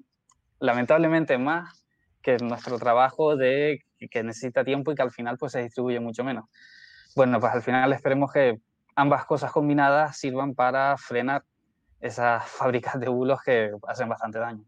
lamentablemente 0.59 1.37
más 1.37 1.85
que 2.21 2.37
nuestro 2.37 2.79
trabajo 2.79 3.35
de 3.35 3.83
que 4.09 4.23
necesita 4.23 4.63
tiempo 4.63 4.91
y 4.91 4.95
que 4.95 5.01
al 5.01 5.11
final 5.11 5.37
pues 5.37 5.51
se 5.51 5.61
distribuye 5.61 5.99
mucho 5.99 6.23
menos. 6.23 6.45
Bueno, 7.15 7.39
pues 7.39 7.53
al 7.53 7.61
final 7.61 7.93
esperemos 7.93 8.31
que 8.31 8.59
ambas 8.95 9.25
cosas 9.25 9.51
combinadas 9.51 10.17
sirvan 10.17 10.55
para 10.55 10.97
frenar 10.97 11.43
esas 11.99 12.47
fábricas 12.47 12.99
de 12.99 13.09
bulos 13.09 13.41
que 13.43 13.71
hacen 13.87 14.09
bastante 14.09 14.39
daño. 14.39 14.65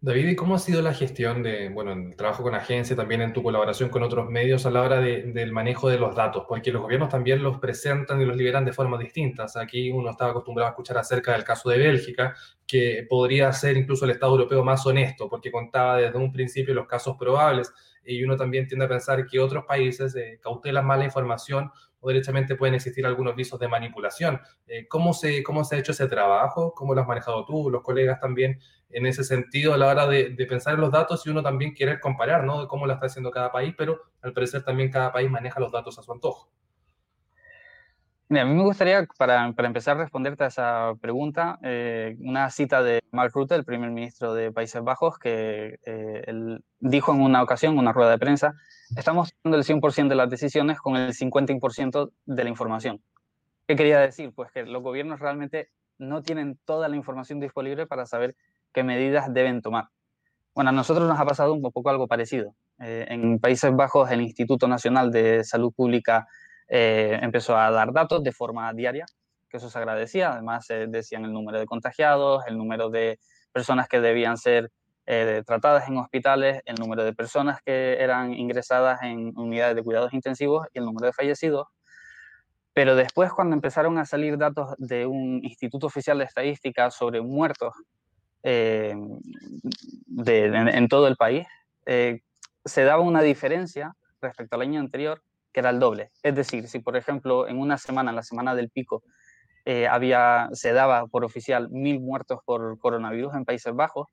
David, 0.00 0.28
¿y 0.28 0.36
cómo 0.36 0.54
ha 0.54 0.60
sido 0.60 0.80
la 0.80 0.94
gestión 0.94 1.42
de, 1.42 1.70
bueno, 1.70 1.90
el 1.92 2.14
trabajo 2.14 2.44
con 2.44 2.54
agencia, 2.54 2.94
también 2.94 3.20
en 3.20 3.32
tu 3.32 3.42
colaboración 3.42 3.88
con 3.88 4.04
otros 4.04 4.30
medios 4.30 4.64
a 4.64 4.70
la 4.70 4.82
hora 4.82 5.00
del 5.00 5.50
manejo 5.50 5.88
de 5.88 5.98
los 5.98 6.14
datos? 6.14 6.44
Porque 6.46 6.70
los 6.70 6.82
gobiernos 6.82 7.08
también 7.08 7.42
los 7.42 7.58
presentan 7.58 8.22
y 8.22 8.24
los 8.24 8.36
liberan 8.36 8.64
de 8.64 8.72
formas 8.72 9.00
distintas. 9.00 9.56
Aquí 9.56 9.90
uno 9.90 10.10
estaba 10.10 10.30
acostumbrado 10.30 10.68
a 10.68 10.70
escuchar 10.70 10.98
acerca 10.98 11.32
del 11.32 11.42
caso 11.42 11.68
de 11.68 11.78
Bélgica, 11.78 12.36
que 12.64 13.06
podría 13.08 13.52
ser 13.52 13.76
incluso 13.76 14.04
el 14.04 14.12
Estado 14.12 14.32
europeo 14.36 14.62
más 14.62 14.86
honesto, 14.86 15.28
porque 15.28 15.50
contaba 15.50 15.96
desde 15.96 16.16
un 16.16 16.30
principio 16.30 16.74
los 16.74 16.86
casos 16.86 17.16
probables, 17.18 17.72
y 18.04 18.22
uno 18.22 18.36
también 18.36 18.68
tiende 18.68 18.84
a 18.84 18.88
pensar 18.88 19.26
que 19.26 19.40
otros 19.40 19.64
países 19.64 20.14
eh, 20.14 20.38
cautelan 20.40 20.86
mala 20.86 21.06
información 21.06 21.72
o 22.00 22.08
derechamente 22.08 22.56
pueden 22.56 22.74
existir 22.74 23.04
algunos 23.06 23.34
visos 23.34 23.58
de 23.58 23.68
manipulación. 23.68 24.40
Eh, 24.66 24.86
¿cómo, 24.88 25.12
se, 25.12 25.42
¿Cómo 25.42 25.64
se 25.64 25.76
ha 25.76 25.78
hecho 25.78 25.92
ese 25.92 26.06
trabajo? 26.06 26.72
¿Cómo 26.74 26.94
lo 26.94 27.00
has 27.00 27.06
manejado 27.06 27.44
tú, 27.44 27.70
los 27.70 27.82
colegas 27.82 28.20
también, 28.20 28.58
en 28.90 29.06
ese 29.06 29.24
sentido 29.24 29.74
a 29.74 29.76
la 29.76 29.86
hora 29.86 30.06
de, 30.06 30.30
pensar 30.48 30.74
en 30.74 30.80
los 30.80 30.90
datos 30.90 31.26
y 31.26 31.30
uno 31.30 31.42
también 31.42 31.72
quiere 31.74 32.00
comparar, 32.00 32.44
¿no? 32.44 32.62
De 32.62 32.68
cómo 32.68 32.86
lo 32.86 32.94
está 32.94 33.06
haciendo 33.06 33.30
cada 33.30 33.52
país, 33.52 33.74
pero 33.76 34.00
al 34.22 34.32
parecer 34.32 34.62
también 34.62 34.90
cada 34.90 35.12
país 35.12 35.30
maneja 35.30 35.60
los 35.60 35.72
datos 35.72 35.98
a 35.98 36.02
su 36.02 36.12
antojo. 36.12 36.50
a 38.30 38.44
mí 38.44 38.54
me 38.54 38.62
gustaría, 38.62 39.06
para, 39.18 39.52
para, 39.52 39.68
empezar 39.68 39.96
a 39.96 40.00
responderte 40.00 40.44
a 40.44 40.46
esa 40.46 40.94
pregunta, 41.00 41.58
eh, 41.62 42.16
una 42.20 42.48
cita 42.50 42.82
de 42.82 43.00
Mark 43.10 43.32
Rutte, 43.34 43.56
el 43.56 43.64
primer 43.64 43.90
ministro 43.90 44.32
de 44.32 44.52
Países 44.52 44.82
Bajos, 44.82 45.18
que 45.18 45.78
eh, 45.84 46.22
él 46.26 46.64
dijo 46.80 47.12
en 47.12 47.20
una 47.20 47.42
ocasión, 47.42 47.74
en 47.74 47.80
una 47.80 47.92
rueda 47.92 48.12
de 48.12 48.18
prensa, 48.18 48.54
estamos 48.96 49.30
dando 49.44 49.58
el 49.58 49.64
100% 49.64 50.08
de 50.08 50.14
las 50.14 50.30
decisiones 50.30 50.80
con 50.80 50.96
el 50.96 51.12
50% 51.12 52.10
de 52.26 52.44
la 52.44 52.50
información. 52.50 53.02
¿Qué 53.66 53.76
quería 53.76 54.00
decir? 54.00 54.32
Pues 54.34 54.50
que 54.50 54.64
los 54.64 54.82
gobiernos 54.82 55.20
realmente 55.20 55.70
no 55.98 56.22
tienen 56.22 56.58
toda 56.64 56.88
la 56.88 56.96
información 56.96 57.40
disponible 57.40 57.86
para 57.86 58.06
saber 58.06 58.34
qué 58.72 58.82
medidas 58.84 59.32
deben 59.32 59.60
tomar. 59.62 59.88
Bueno, 60.54 60.70
a 60.70 60.72
nosotros 60.72 61.08
nos 61.08 61.20
ha 61.20 61.24
pasado 61.24 61.52
un 61.52 61.62
poco 61.62 61.88
algo 61.90 62.08
parecido. 62.08 62.54
en 62.78 63.38
Países 63.38 63.74
Bajos, 63.74 64.10
el 64.10 64.20
Instituto 64.20 64.68
Nacional 64.68 65.10
de 65.10 65.44
Salud 65.44 65.72
Pública 65.74 66.26
empezó 66.68 67.56
a 67.56 67.70
dar 67.70 67.92
datos 67.92 68.22
de 68.22 68.32
forma 68.32 68.72
diaria, 68.72 69.06
que 69.48 69.56
eso 69.56 69.70
se 69.70 69.78
agradecía. 69.78 70.32
Además, 70.32 70.66
decían 70.88 71.24
el 71.24 71.32
número 71.32 71.58
de 71.58 71.66
contagiados, 71.66 72.44
el 72.46 72.56
número 72.56 72.90
de 72.90 73.18
personas 73.52 73.88
que 73.88 74.00
debían 74.00 74.36
ser 74.36 74.70
tratadas 75.46 75.88
en 75.88 75.96
hospitales, 75.96 76.60
el 76.66 76.74
número 76.74 77.02
de 77.02 77.14
personas 77.14 77.62
que 77.64 77.96
eran 77.98 78.34
ingresadas 78.34 79.02
en 79.02 79.32
unidades 79.38 79.74
de 79.74 79.82
cuidados 79.82 80.12
intensivos 80.12 80.66
y 80.74 80.78
el 80.78 80.84
número 80.84 81.06
de 81.06 81.14
fallecidos. 81.14 81.66
Pero 82.78 82.94
después, 82.94 83.32
cuando 83.32 83.56
empezaron 83.56 83.98
a 83.98 84.04
salir 84.04 84.38
datos 84.38 84.74
de 84.78 85.04
un 85.04 85.40
Instituto 85.42 85.88
Oficial 85.88 86.18
de 86.18 86.24
Estadística 86.24 86.90
sobre 86.90 87.20
muertos 87.20 87.74
eh, 88.44 88.94
en, 90.26 90.88
todo 90.88 91.08
el 91.08 91.16
país, 91.16 91.46
eh, 91.86 92.20
se 92.64 92.84
daba 92.84 93.02
una 93.02 93.22
diferencia 93.22 93.94
respecto 94.20 94.54
al 94.54 94.62
año 94.62 94.78
anterior 94.78 95.22
que 95.52 95.58
era 95.58 95.70
el 95.70 95.80
doble. 95.80 96.12
Es 96.22 96.36
decir, 96.36 96.68
si 96.68 96.78
por 96.78 96.96
ejemplo 96.96 97.48
en 97.48 97.58
una 97.58 97.78
semana, 97.78 98.10
en 98.10 98.16
la 98.16 98.22
semana 98.22 98.54
del 98.54 98.70
pico, 98.70 99.02
eh, 99.64 99.88
había, 99.88 100.48
se 100.52 100.72
daba 100.72 101.08
por 101.08 101.24
oficial 101.24 101.70
mil 101.70 101.98
muertos 101.98 102.38
por 102.44 102.78
coronavirus 102.78 103.34
en 103.34 103.44
Países 103.44 103.74
Bajos, 103.74 104.06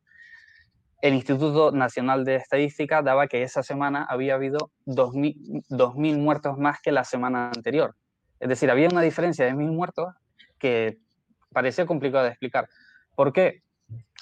el 1.01 1.13
Instituto 1.13 1.71
Nacional 1.71 2.25
de 2.25 2.35
Estadística 2.35 3.01
daba 3.01 3.27
que 3.27 3.43
esa 3.43 3.63
semana 3.63 4.05
había 4.09 4.35
habido 4.35 4.71
2.000 4.85 6.17
muertos 6.17 6.57
más 6.57 6.81
que 6.81 6.91
la 6.91 7.03
semana 7.03 7.51
anterior. 7.55 7.95
Es 8.39 8.49
decir, 8.49 8.69
había 8.69 8.89
una 8.89 9.01
diferencia 9.01 9.45
de 9.45 9.53
mil 9.53 9.71
muertos 9.71 10.13
que 10.59 10.97
parecía 11.51 11.85
complicado 11.85 12.25
de 12.25 12.31
explicar. 12.31 12.67
¿Por 13.15 13.31
qué? 13.31 13.61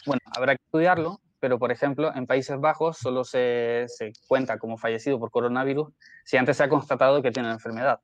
Bueno, 0.05 0.21
habrá 0.35 0.55
que 0.55 0.63
estudiarlo, 0.63 1.19
pero 1.39 1.57
por 1.59 1.71
ejemplo, 1.71 2.13
en 2.15 2.27
Países 2.27 2.59
Bajos 2.59 2.97
solo 2.97 3.23
se, 3.23 3.87
cuenta 4.27 4.57
como 4.59 4.77
fallecido 4.77 5.19
por 5.19 5.31
coronavirus 5.31 5.89
si 6.25 6.37
antes 6.37 6.57
se 6.57 6.63
ha 6.63 6.69
constatado 6.69 7.21
que 7.21 7.31
tiene 7.31 7.49
la 7.49 7.55
enfermedad. 7.55 7.99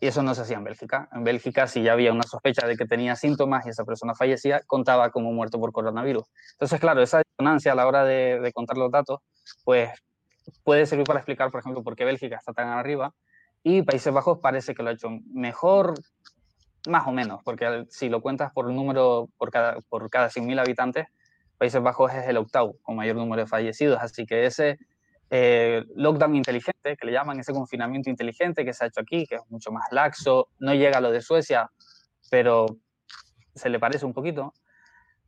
Y 0.00 0.08
eso 0.08 0.22
no 0.22 0.34
se 0.34 0.42
hacía 0.42 0.58
en 0.58 0.64
Bélgica. 0.64 1.08
En 1.12 1.24
Bélgica, 1.24 1.66
si 1.66 1.82
ya 1.82 1.92
había 1.92 2.12
una 2.12 2.22
sospecha 2.24 2.66
de 2.66 2.76
que 2.76 2.84
tenía 2.84 3.16
síntomas 3.16 3.64
y 3.66 3.70
esa 3.70 3.84
persona 3.84 4.14
fallecía, 4.14 4.60
contaba 4.66 5.10
como 5.10 5.32
muerto 5.32 5.58
por 5.58 5.72
coronavirus. 5.72 6.24
Entonces, 6.52 6.78
claro, 6.80 7.02
esa 7.02 7.22
disonancia 7.22 7.72
a 7.72 7.74
la 7.74 7.86
hora 7.86 8.04
de, 8.04 8.50
contar 8.54 8.76
los 8.76 8.90
datos, 8.90 9.20
pues 9.64 9.90
puede 10.64 10.86
servir 10.86 11.06
para 11.06 11.20
explicar, 11.20 11.50
por 11.50 11.60
ejemplo, 11.60 11.82
por 11.82 11.96
qué 11.96 12.04
Bélgica 12.04 12.36
está 12.36 12.52
tan 12.52 12.68
arriba 12.68 13.12
y 13.62 13.82
Países 13.82 14.12
Bajos 14.12 14.38
parece 14.38 14.74
que 14.74 14.82
lo 14.82 14.90
ha 14.90 14.92
hecho 14.92 15.08
mejor, 15.32 15.94
más 16.88 17.06
o 17.06 17.12
menos, 17.12 17.42
porque 17.42 17.84
si 17.88 18.08
lo 18.08 18.20
cuentas 18.20 18.52
por 18.52 18.70
número, 18.70 19.28
por 19.38 19.50
cada, 19.50 19.80
por 19.88 20.08
cada 20.08 20.28
100.000 20.28 20.60
habitantes, 20.60 21.06
Países 21.58 21.82
Bajos 21.82 22.12
es 22.12 22.28
el 22.28 22.36
octavo 22.36 22.76
con 22.82 22.96
mayor 22.96 23.16
número 23.16 23.42
de 23.42 23.48
fallecidos. 23.48 23.98
Así 24.00 24.26
que 24.26 24.46
ese 24.46 24.78
eh, 25.30 25.84
lockdown 25.94 26.36
inteligente, 26.36 26.96
que 26.96 27.06
le 27.06 27.12
llaman 27.12 27.40
ese 27.40 27.52
confinamiento 27.52 28.10
inteligente 28.10 28.64
que 28.64 28.72
se 28.72 28.84
ha 28.84 28.88
hecho 28.88 29.00
aquí, 29.00 29.26
que 29.26 29.36
es 29.36 29.42
mucho 29.48 29.70
más 29.72 29.84
laxo, 29.90 30.48
no 30.58 30.74
llega 30.74 30.98
a 30.98 31.00
lo 31.00 31.10
de 31.10 31.20
Suecia, 31.20 31.70
pero 32.30 32.66
se 33.54 33.68
le 33.68 33.78
parece 33.78 34.06
un 34.06 34.12
poquito, 34.12 34.52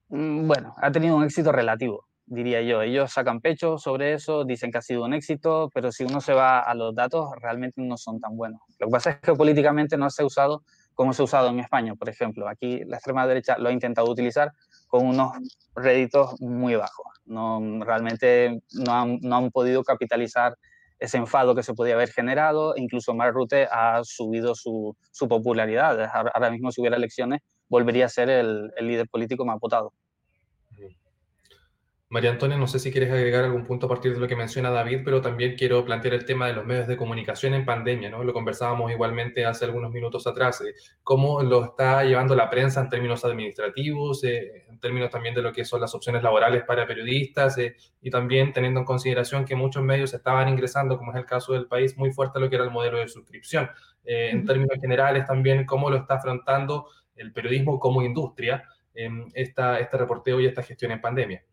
mm, 0.09 0.47
bueno, 0.47 0.75
ha 0.81 0.91
tenido 0.91 1.17
un 1.17 1.25
éxito 1.25 1.53
relativo 1.53 2.09
diría 2.29 2.63
yo. 2.63 2.83
Ellos 2.83 3.13
sacan 3.13 3.41
pecho 3.41 3.79
sobre 3.79 4.13
eso, 4.15 4.45
dicen 4.45 4.71
que 4.71 4.79
ha 4.79 4.83
sido 4.83 5.05
un 5.05 5.15
éxito, 5.15 5.71
pero 5.73 5.91
si 5.93 6.05
uno 6.05 6.21
se 6.21 6.35
va 6.35 6.61
a 6.61 6.75
los 6.75 6.95
datos, 6.95 7.31
realmente 7.41 7.81
no 7.81 7.97
son 7.97 8.21
tan 8.21 8.37
buenos. 8.37 8.61
Lo 8.79 8.87
que 8.87 8.91
pasa 8.91 9.11
es 9.11 9.17
que 9.21 9.33
políticamente 9.35 9.97
no 9.97 10.11
se 10.11 10.23
ha 10.23 10.27
usado 10.27 10.63
como 10.95 11.13
se 11.13 11.23
ha 11.23 11.25
usado 11.27 11.49
en 11.49 11.61
España, 11.61 11.95
por 11.95 12.09
ejemplo. 12.09 12.49
Aquí 12.49 12.83
la 12.85 12.97
extrema 12.97 13.27
derecha 13.27 13.57
lo 13.57 13.69
ha 13.69 13.73
intentado 13.73 14.11
utilizar 14.11 14.53
con 14.89 15.07
unos 15.07 15.33
réditos 15.75 16.41
muy 16.41 16.75
bajos. 16.75 17.07
No, 17.25 17.61
realmente 17.85 18.61
no 18.73 18.93
han, 18.93 19.19
no 19.21 19.37
han 19.37 19.51
podido 19.51 19.85
capitalizar 19.85 20.57
ese 20.99 21.19
enfado 21.19 21.55
que 21.55 21.63
se 21.63 21.75
podía 21.75 21.95
haber 21.95 22.11
generado. 22.11 22.75
Incluso 22.77 23.15
Mark 23.15 23.35
Rutte 23.35 23.69
ha 23.71 24.01
subido 24.03 24.55
su, 24.55 24.97
su 25.13 25.29
popularidad. 25.29 26.11
Ahora 26.13 26.51
mismo, 26.51 26.73
si 26.73 26.81
hubiera 26.81 26.97
elecciones, 26.97 27.41
volvería 27.69 28.07
a 28.07 28.09
ser 28.09 28.31
el, 28.31 28.71
el 28.77 28.89
líder 28.89 29.09
político 29.09 29.45
más 29.45 29.61
votado. 29.61 29.93
María 32.11 32.31
Antonia, 32.31 32.57
no 32.57 32.67
sé 32.67 32.79
si 32.79 32.91
quieres 32.91 33.13
agregar 33.13 33.45
algún 33.45 33.67
punto 33.67 33.85
a 33.85 33.89
partir 33.91 34.15
de 34.15 34.19
lo 34.19 34.27
que 34.27 34.35
menciona 34.35 34.71
David, 34.71 35.03
pero 35.05 35.21
también 35.21 35.57
quiero 35.57 35.85
plantear 35.85 36.15
el 36.15 36.25
tema 36.25 36.47
de 36.47 36.55
los 36.55 36.65
medios 36.65 36.89
de 36.89 36.97
comunicación 36.97 37.53
en 37.53 37.67
pandemia, 37.67 38.09
¿no? 38.09 38.25
Lo 38.25 38.33
conversábamos 38.33 38.91
igualmente 38.91 39.45
hace 39.45 39.67
algunos 39.67 39.93
minutos 39.93 40.27
atrás, 40.27 40.63
eh, 40.63 40.73
cómo 41.03 41.43
lo 41.43 41.65
está 41.67 42.05
llevando 42.05 42.35
la 42.35 42.49
prensa 42.49 42.81
en 42.81 42.89
términos 42.89 43.27
administrativos, 43.27 44.25
eh, 44.25 44.65
en 44.71 44.81
términos 44.81 45.11
también 45.11 45.35
de 45.35 45.43
lo 45.43 45.53
que 45.53 45.67
son 45.67 45.83
las 45.83 45.95
opciones 45.95 46.23
laborales 46.23 46.65
para 46.65 46.87
periodistas 46.87 47.59
eh, 47.59 47.77
y 48.01 48.09
también 48.09 48.55
teniendo 48.55 48.81
en 48.81 48.87
consideración 48.87 49.45
que 49.45 49.55
muchos 49.55 49.83
medios 49.83 50.15
estaban 50.15 50.49
ingresando, 50.49 50.97
como 50.97 51.13
es 51.13 51.19
el 51.19 51.27
caso 51.27 51.53
del 51.53 51.67
país, 51.67 51.99
muy 51.99 52.11
fuerte 52.11 52.39
a 52.39 52.41
lo 52.41 52.49
que 52.49 52.57
era 52.57 52.65
el 52.65 52.71
modelo 52.71 53.01
de 53.01 53.09
suscripción. 53.09 53.69
en 54.05 54.47
términos 54.47 54.79
generales 54.81 55.27
también, 55.27 55.67
cómo 55.67 55.91
lo 55.91 55.99
está 55.99 56.15
afrontando 56.15 56.87
el 57.17 57.33
periodismo 57.35 57.79
como 57.79 58.01
industria, 58.01 58.65
esta, 59.35 59.79
este 59.79 59.99
reporteo 59.99 60.41
y 60.41 60.47
esta 60.47 60.63
gestión 60.63 60.93
en 60.93 61.03
pandemia. 61.03 61.45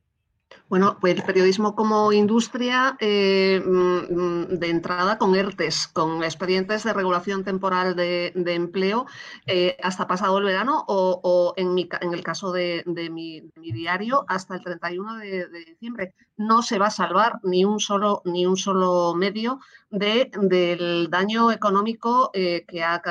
Bueno, 0.68 0.98
pues 1.00 1.16
el 1.16 1.24
periodismo 1.24 1.76
como 1.76 2.12
industria 2.12 2.98
eh, 3.00 3.62
mm, 3.64 4.58
de 4.58 4.70
entrada 4.70 5.20
con 5.20 5.36
ERTES, 5.36 5.90
con 5.90 6.24
expedientes 6.24 6.84
de 6.84 6.94
regulación 6.94 7.44
temporal 7.44 7.96
de, 7.96 8.34
empleo 8.36 9.06
eh, 9.46 9.78
hasta 9.84 10.08
pasado 10.08 10.40
el 10.40 10.46
verano 10.46 10.84
o, 10.88 11.54
en, 11.56 11.78
el 11.78 12.24
caso 12.24 12.52
de, 12.52 12.84
mi, 13.12 13.42
diario 13.56 14.26
hasta 14.28 14.56
el 14.56 14.64
31 14.64 15.18
de, 15.18 15.48
diciembre. 15.68 16.16
No 16.36 16.64
se 16.64 16.80
va 16.80 16.88
a 16.88 16.92
salvar 16.92 17.40
ni 17.44 17.64
un 17.64 17.80
solo, 17.80 18.22
ni 18.26 18.48
un 18.48 18.58
solo 18.58 19.14
medio 19.14 19.60
del 19.92 21.10
daño 21.12 21.52
económico 21.52 22.32
eh, 22.34 22.66
que, 22.68 22.84
ha, 22.84 23.02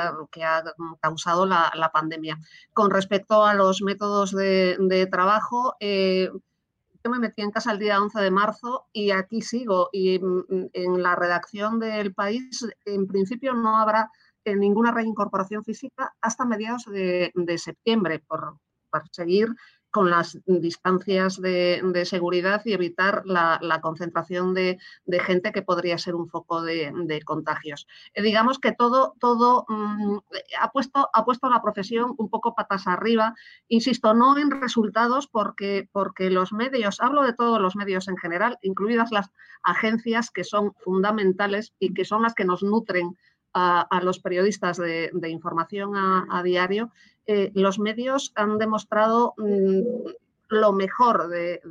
causado 0.99 1.45
la, 1.45 1.91
pandemia. 1.93 2.37
Con 2.73 2.91
respecto 2.91 3.45
a 3.45 3.53
los 3.53 3.81
métodos 3.81 4.31
de, 4.31 5.07
trabajo, 5.09 5.77
me 7.09 7.19
metí 7.19 7.41
en 7.41 7.51
casa 7.51 7.71
el 7.71 7.79
día 7.79 8.01
11 8.01 8.19
de 8.19 8.31
marzo 8.31 8.87
y 8.93 9.11
aquí 9.11 9.41
sigo. 9.41 9.89
Y 9.91 10.19
mm, 10.19 10.69
en 10.73 11.03
la 11.03 11.15
redacción 11.15 11.79
del 11.79 12.13
país, 12.13 12.65
en 12.85 13.07
principio, 13.07 13.53
no 13.53 13.77
habrá 13.77 14.09
eh, 14.43 14.55
ninguna 14.55 14.91
reincorporación 14.91 15.63
física 15.63 16.13
hasta 16.21 16.45
mediados 16.45 16.85
de, 16.85 17.31
de 17.33 17.57
septiembre 17.57 18.19
por, 18.19 18.57
por 18.89 19.03
seguir 19.11 19.49
con 19.95 20.09
las 20.09 20.37
distancias 20.45 21.39
de, 21.39 22.03
seguridad 22.03 22.61
y 22.65 22.73
evitar 22.73 23.21
la, 23.25 23.79
concentración 23.81 24.53
de, 24.53 24.77
gente 25.21 25.53
que 25.53 25.61
podría 25.61 25.97
ser 25.97 26.15
un 26.15 26.27
foco 26.27 26.61
de, 26.61 27.21
contagios. 27.23 27.87
Eh, 28.13 28.21
digamos 28.21 28.59
que 28.59 28.73
todo, 28.73 29.15
todo 29.21 29.63
mm, 29.69 30.17
ha, 30.59 30.71
puesto, 30.73 31.09
ha 31.13 31.23
puesto 31.23 31.49
la 31.49 31.61
profesión 31.61 32.13
un 32.17 32.29
poco 32.29 32.55
patas 32.55 32.87
arriba, 32.87 33.35
insisto, 33.69 34.13
no 34.13 34.37
en 34.37 34.51
resultados 34.51 35.27
porque, 35.27 35.87
porque 35.93 36.29
los 36.29 36.51
medios, 36.51 36.99
hablo 36.99 37.23
de 37.23 37.31
todos 37.31 37.61
los 37.61 37.77
medios 37.77 38.09
en 38.09 38.17
general, 38.17 38.57
incluidas 38.63 39.11
las 39.11 39.31
agencias 39.63 40.29
que 40.29 40.43
son 40.43 40.73
fundamentales 40.73 41.73
y 41.79 41.93
que 41.93 42.03
son 42.03 42.23
las 42.23 42.33
que 42.33 42.43
nos 42.43 42.63
nutren 42.63 43.15
a, 43.57 44.01
los 44.03 44.19
periodistas 44.19 44.77
de, 44.77 45.29
información 45.29 45.93
a, 45.95 46.43
diario, 46.43 46.91
eh, 47.25 47.51
los 47.55 47.79
medios 47.79 48.33
han 48.35 48.57
demostrado 48.57 49.33
mm, 49.37 49.81
lo 50.49 50.73
mejor 50.73 51.29
de, 51.29 51.61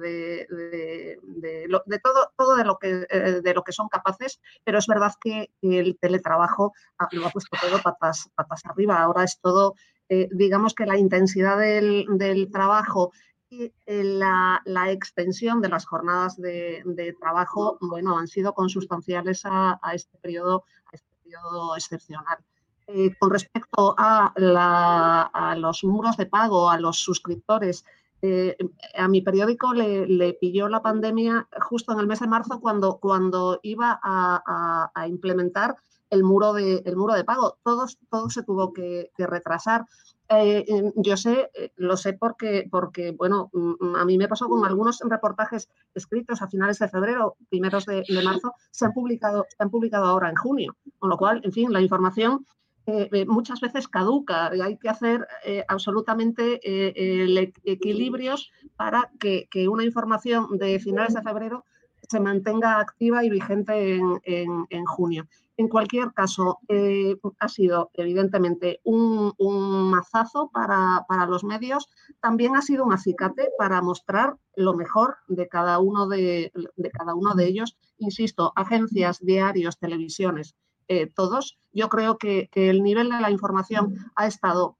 todo, 2.03 2.33
todo 2.37 2.57
de, 2.57 2.64
lo 2.64 2.79
que, 2.79 3.07
eh, 3.09 3.40
de 3.42 3.55
lo 3.55 3.62
que 3.62 3.73
son 3.73 3.88
capaces, 3.88 4.40
pero 4.64 4.79
es 4.79 4.87
verdad 4.87 5.12
que 5.20 5.51
el 5.61 5.99
teletrabajo 6.01 6.73
lo 7.12 7.27
ha 7.27 7.31
puesto 7.31 7.57
todo 7.61 7.81
patas, 7.83 8.31
patas 8.35 8.64
arriba. 8.64 9.03
Ahora 9.03 9.25
es 9.25 9.38
todo, 9.40 9.75
eh, 10.09 10.29
digamos 10.33 10.75
que 10.75 10.87
la 10.87 10.97
intensidad 10.97 11.59
del, 11.59 12.49
trabajo 12.51 13.12
y 13.51 13.73
la, 13.87 14.62
extensión 14.90 15.61
de 15.61 15.68
las 15.68 15.85
jornadas 15.85 16.37
de, 16.40 17.14
trabajo, 17.20 17.77
bueno, 17.83 18.18
han 18.18 18.27
sido 18.27 18.55
consustanciales 18.55 19.42
a, 19.44 19.79
este 19.92 20.16
periodo, 20.18 20.64
excepcional. 21.76 22.38
Eh, 22.87 23.14
con 23.18 23.30
respecto 23.30 23.94
a, 23.96 25.54
los 25.56 25.84
muros 25.84 26.16
de 26.16 26.26
pago, 26.26 26.70
a 26.70 26.78
los 26.78 26.98
suscriptores, 26.98 27.84
eh, 28.20 28.56
a 28.96 29.08
mi 29.08 29.22
periódico 29.22 29.72
le, 29.72 30.34
pilló 30.34 30.68
la 30.68 30.82
pandemia 30.82 31.48
justo 31.62 31.92
en 31.92 32.00
el 32.00 32.06
mes 32.06 32.20
de 32.20 32.26
marzo 32.26 32.60
cuando, 32.60 32.98
cuando 32.98 33.58
iba 33.62 33.98
a, 34.02 35.06
implementar 35.08 35.76
el 36.14 36.24
muro 36.24 36.53
de, 36.53 36.83
el 36.85 36.96
muro 36.96 37.14
de 37.14 37.24
pago. 37.24 37.59
Todo, 37.62 37.87
todo 38.11 38.31
se 38.31 38.42
tuvo 38.42 38.72
que, 38.72 39.11
retrasar. 39.18 39.87
Eh, 40.31 40.64
yo 40.96 41.16
sé, 41.18 41.50
lo 41.77 41.96
sé 41.98 42.14
porque, 42.14 42.66
porque, 42.70 43.12
bueno, 43.12 43.50
mm, 43.53 43.96
a 43.96 44.05
mí 44.07 44.16
me 44.16 44.29
pasó 44.29 44.48
con 44.48 44.64
algunos 44.64 45.00
reportajes 45.05 45.68
escritos 45.94 46.40
a 46.40 46.48
finales 46.48 46.79
de 46.79 46.88
febrero, 46.88 47.37
primeros 47.50 47.85
de, 47.85 48.05
marzo, 48.24 48.55
se 48.70 48.87
han, 48.87 48.92
publicado, 48.92 49.46
se 49.48 49.62
han 49.62 49.70
publicado 49.70 50.07
ahora 50.07 50.31
en 50.31 50.37
junio. 50.37 50.77
Con 50.98 51.11
lo 51.11 51.18
cual, 51.18 51.42
en 51.44 51.53
fin, 51.53 51.72
la 51.72 51.83
información 51.83 52.46
eh, 52.87 53.09
eh, 53.12 53.24
muchas 53.24 53.61
veces 53.61 53.88
caduca 53.88 54.55
y 54.55 54.61
hay 54.61 54.77
que 54.77 54.90
hacer 54.90 55.27
eh, 55.46 55.64
absolutamente 55.68 56.61
equilibrios 57.64 58.53
para 58.77 59.11
que, 59.18 59.48
una 59.68 59.85
información 59.85 60.59
de 60.59 60.79
finales 60.79 61.14
de 61.14 61.22
febrero 61.22 61.64
se 62.14 62.20
mantenga 62.20 62.79
activa 62.79 63.24
y 63.24 63.29
vigente 63.29 63.98
en, 64.22 64.85
junio. 64.87 65.27
En 65.57 65.66
cualquier 65.66 66.12
caso, 66.12 66.61
eh, 66.68 67.16
ha 67.40 67.48
sido 67.48 67.90
evidentemente 67.94 68.79
un, 68.85 69.35
mazazo 69.90 70.48
para, 70.53 71.27
los 71.27 71.42
medios, 71.42 71.88
también 72.20 72.55
ha 72.55 72.62
sido 72.62 72.85
un 72.85 72.92
acicate 72.92 73.48
para 73.59 73.83
mostrar 73.83 74.37
lo 74.55 74.74
mejor 74.74 75.16
de 75.27 75.48
cada 75.48 75.81
uno 75.81 76.07
de, 76.07 76.53
cada 76.92 77.16
uno 77.16 77.35
de 77.35 77.46
ellos. 77.46 77.77
Insisto, 77.98 78.53
agencias, 78.55 79.18
diarios, 79.18 79.81
televisiones, 79.81 80.55
eh, 80.87 81.09
todos. 81.09 81.59
Yo 81.72 81.88
creo 81.88 82.16
que, 82.16 82.48
que 82.53 82.70
el 82.70 82.85
nivel 82.85 83.11
de 83.11 83.20
la 83.20 83.33
información 83.33 83.96
ha 84.14 84.29
estado 84.29 84.77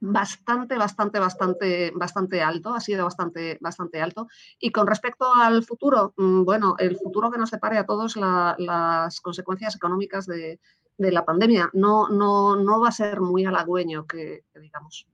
bastante, 0.00 0.76
bastante, 0.76 1.18
bastante, 1.18 1.92
bastante 1.94 2.42
alto, 2.42 2.74
ha 2.74 2.80
sido 2.80 3.04
bastante, 3.04 3.58
bastante 3.60 4.00
alto. 4.00 4.28
Y 4.58 4.70
con 4.70 4.86
respecto 4.86 5.32
al 5.34 5.64
futuro, 5.64 6.14
mm, 6.16 6.44
bueno, 6.44 6.74
el 6.78 6.96
futuro 6.96 7.30
que 7.30 7.38
nos 7.38 7.50
separe 7.50 7.78
a 7.78 7.86
todos 7.86 8.16
las 8.16 9.20
consecuencias 9.20 9.76
económicas 9.76 10.26
de, 10.26 10.60
la 10.98 11.26
pandemia 11.26 11.68
no, 11.74 12.08
no, 12.08 12.56
no 12.56 12.80
va 12.80 12.88
a 12.88 12.92
ser 12.92 13.20
muy 13.20 13.44
halagüeño, 13.44 14.06
que 14.06 14.44
digamos. 14.54 15.06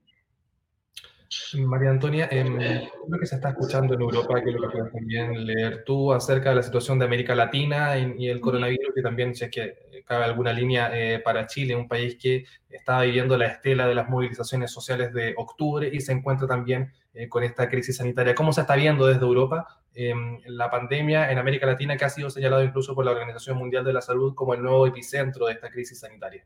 María 1.57 1.89
Antonia, 1.89 2.27
eh, 2.31 2.89
lo 3.07 3.19
que 3.19 3.25
se 3.25 3.35
está 3.35 3.49
escuchando 3.49 3.93
en 3.93 4.01
Europa, 4.01 4.41
que 4.41 4.51
lo 4.51 4.61
que 4.61 4.77
puedes 4.77 4.91
también 4.91 5.45
leer 5.45 5.83
tú 5.83 6.11
acerca 6.13 6.49
de 6.49 6.55
la 6.55 6.63
situación 6.63 6.99
de 6.99 7.05
América 7.05 7.35
Latina 7.35 7.97
y, 7.97 8.27
el 8.27 8.39
coronavirus, 8.39 8.93
que 8.93 9.01
también 9.01 9.35
sé 9.35 9.49
que 9.49 10.03
cabe 10.05 10.25
alguna 10.25 10.51
línea 10.51 10.91
eh, 10.93 11.19
para 11.19 11.47
Chile, 11.47 11.75
un 11.75 11.87
país 11.87 12.17
que 12.19 12.45
estaba 12.69 13.03
viviendo 13.03 13.37
la 13.37 13.47
estela 13.47 13.87
de 13.87 13.95
las 13.95 14.09
movilizaciones 14.09 14.71
sociales 14.71 15.13
de 15.13 15.33
octubre 15.37 15.89
y 15.91 16.01
se 16.01 16.11
encuentra 16.11 16.47
también 16.47 16.91
eh, 17.13 17.29
con 17.29 17.43
esta 17.43 17.69
crisis 17.69 17.97
sanitaria. 17.97 18.35
¿Cómo 18.35 18.51
se 18.53 18.61
está 18.61 18.75
viendo 18.75 19.05
desde 19.05 19.21
Europa 19.21 19.67
em, 19.93 20.39
la 20.45 20.69
pandemia 20.69 21.31
en 21.31 21.37
América 21.37 21.65
Latina, 21.65 21.95
que 21.95 22.05
ha 22.05 22.09
sido 22.09 22.29
señalado 22.29 22.63
incluso 22.63 22.95
por 22.95 23.05
la 23.05 23.11
Organización 23.11 23.57
Mundial 23.57 23.83
de 23.83 23.93
la 23.93 24.01
Salud 24.01 24.33
como 24.35 24.53
el 24.53 24.61
nuevo 24.61 24.87
epicentro 24.87 25.45
de 25.45 25.53
esta 25.53 25.69
crisis 25.69 25.99
sanitaria? 25.99 26.45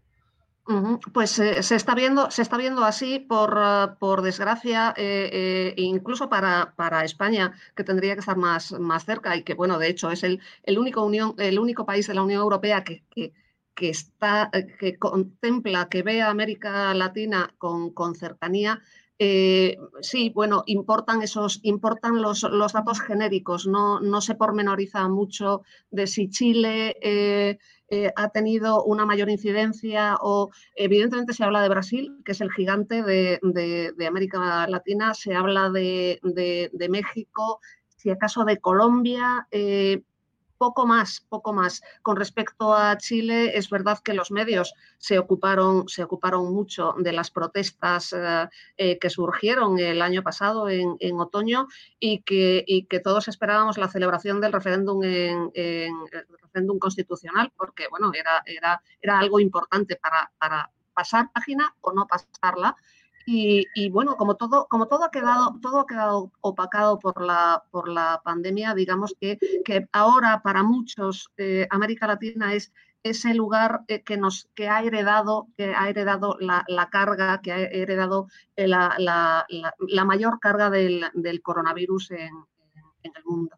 Pues 1.13 1.39
eh, 1.39 1.63
se, 1.63 1.75
está 1.75 1.95
viendo, 1.95 2.29
se 2.29 2.41
está 2.41 2.57
viendo 2.57 2.83
así, 2.83 3.19
por, 3.19 3.57
eh, 3.57 3.87
por 3.99 4.21
desgracia, 4.21 4.93
eh, 4.97 5.73
incluso 5.77 6.27
para, 6.27 6.73
para, 6.75 7.05
España, 7.05 7.53
que 7.73 7.85
tendría 7.85 8.13
que 8.15 8.19
estar 8.19 8.35
más, 8.35 8.73
más 8.73 9.05
cerca 9.05 9.37
y 9.37 9.43
que, 9.43 9.53
bueno, 9.53 9.79
de 9.79 9.87
hecho 9.87 10.11
es 10.11 10.23
el, 10.23 10.41
el, 10.63 10.77
único, 10.77 11.03
unión, 11.05 11.35
el 11.37 11.57
único 11.57 11.85
país 11.85 12.07
de 12.07 12.15
la 12.15 12.23
Unión 12.23 12.41
Europea 12.41 12.83
que, 12.83 13.05
que, 13.09 13.33
que, 13.75 13.89
está, 13.89 14.51
que 14.51 14.97
contempla, 14.99 15.87
que 15.87 16.03
ve 16.03 16.21
a 16.21 16.29
América 16.31 16.93
Latina 16.93 17.49
con, 17.57 17.91
con 17.91 18.15
cercanía. 18.15 18.81
Sí, 19.19 20.31
bueno, 20.33 20.63
importan 20.67 21.21
esos, 21.21 21.59
importan 21.63 22.21
los, 22.21 22.43
los 22.43 22.73
datos 22.73 23.01
genéricos, 23.01 23.65
no, 23.65 23.99
no 23.99 24.21
se 24.21 24.35
pormenoriza 24.35 25.07
mucho 25.09 25.63
de 25.89 26.07
si 26.07 26.29
Chile 26.29 26.95
eh, 27.89 28.11
ha 28.17 28.29
tenido 28.29 28.83
una 28.83 29.05
mayor 29.05 29.29
incidencia 29.29 30.17
o 30.21 30.49
evidentemente 30.75 31.33
se 31.33 31.45
habla 31.45 31.61
de 31.61 31.69
Brasil, 31.69 32.17
que 32.25 32.33
es 32.33 32.41
el 32.41 32.51
gigante 32.51 33.01
de, 33.01 33.39
América 34.05 34.67
Latina, 34.67 35.13
se 35.13 35.33
habla 35.33 35.69
de, 35.69 36.19
México, 36.89 37.61
si 37.95 38.09
acaso 38.09 38.43
de 38.43 38.57
Colombia. 38.57 39.47
Poco 40.57 40.87
más, 40.87 41.21
poco 41.29 41.53
más. 41.53 41.83
Con 42.01 42.15
respecto 42.15 42.73
a 42.73 42.97
Chile, 42.97 43.57
es 43.57 43.69
verdad 43.69 43.99
que 43.99 44.13
los 44.13 44.31
medios 44.31 44.73
se 44.97 45.19
ocuparon, 45.19 45.87
se 45.87 46.03
ocuparon 46.03 46.51
mucho 46.51 46.95
de 46.97 47.11
las 47.13 47.29
protestas 47.29 48.11
eh, 48.13 48.49
eh, 48.77 48.97
que 48.97 49.09
surgieron 49.09 49.77
el 49.77 50.01
año 50.01 50.23
pasado 50.23 50.67
en, 50.67 50.97
otoño 51.19 51.67
y 51.99 52.21
que, 52.23 52.85
todos 53.03 53.27
esperábamos 53.27 53.77
la 53.77 53.87
celebración 53.87 54.41
del 54.41 54.53
referéndum 54.53 55.03
en, 55.03 55.51
referéndum 56.41 56.79
constitucional, 56.79 57.51
porque 57.55 57.87
bueno, 57.89 58.11
era 58.13 59.19
algo 59.19 59.39
importante 59.39 59.95
para, 59.95 60.31
para 60.39 60.71
pasar 60.97 61.31
página 61.31 61.75
o 61.81 61.93
no 61.93 62.07
pasarla. 62.07 62.75
Y, 63.29 63.89
bueno, 63.89 64.15
como 64.15 64.35
todo, 64.35 64.67
como 64.69 64.87
todo 64.87 65.03
ha 65.03 65.11
quedado, 65.11 65.59
todo 65.61 65.81
ha 65.81 65.85
quedado 65.85 66.31
opacado 66.39 66.97
por 66.97 67.21
la, 67.21 67.61
por 67.71 67.89
la 67.89 68.21
pandemia, 68.23 68.73
digamos 68.73 69.13
que, 69.19 69.37
que 69.65 69.85
ahora 69.91 70.41
para 70.41 70.63
muchos 70.63 71.29
eh, 71.35 71.67
América 71.69 72.07
Latina 72.07 72.53
es 72.53 72.71
ese 73.03 73.33
lugar 73.33 73.81
eh, 73.89 74.01
que 74.01 74.15
nos 74.15 74.47
que 74.55 74.69
ha 74.69 74.81
heredado, 74.81 75.49
que 75.57 75.75
ha 75.75 75.89
heredado 75.89 76.37
la, 76.39 76.89
carga, 76.89 77.41
que 77.41 77.51
ha 77.51 77.59
heredado 77.59 78.29
eh, 78.55 78.65
la, 78.65 78.95
la, 78.97 80.05
mayor 80.05 80.39
carga 80.39 80.69
del, 80.69 81.03
del 81.13 81.41
coronavirus 81.41 82.11
en, 82.11 82.31
en, 83.03 83.11
el 83.13 83.23
mundo. 83.25 83.57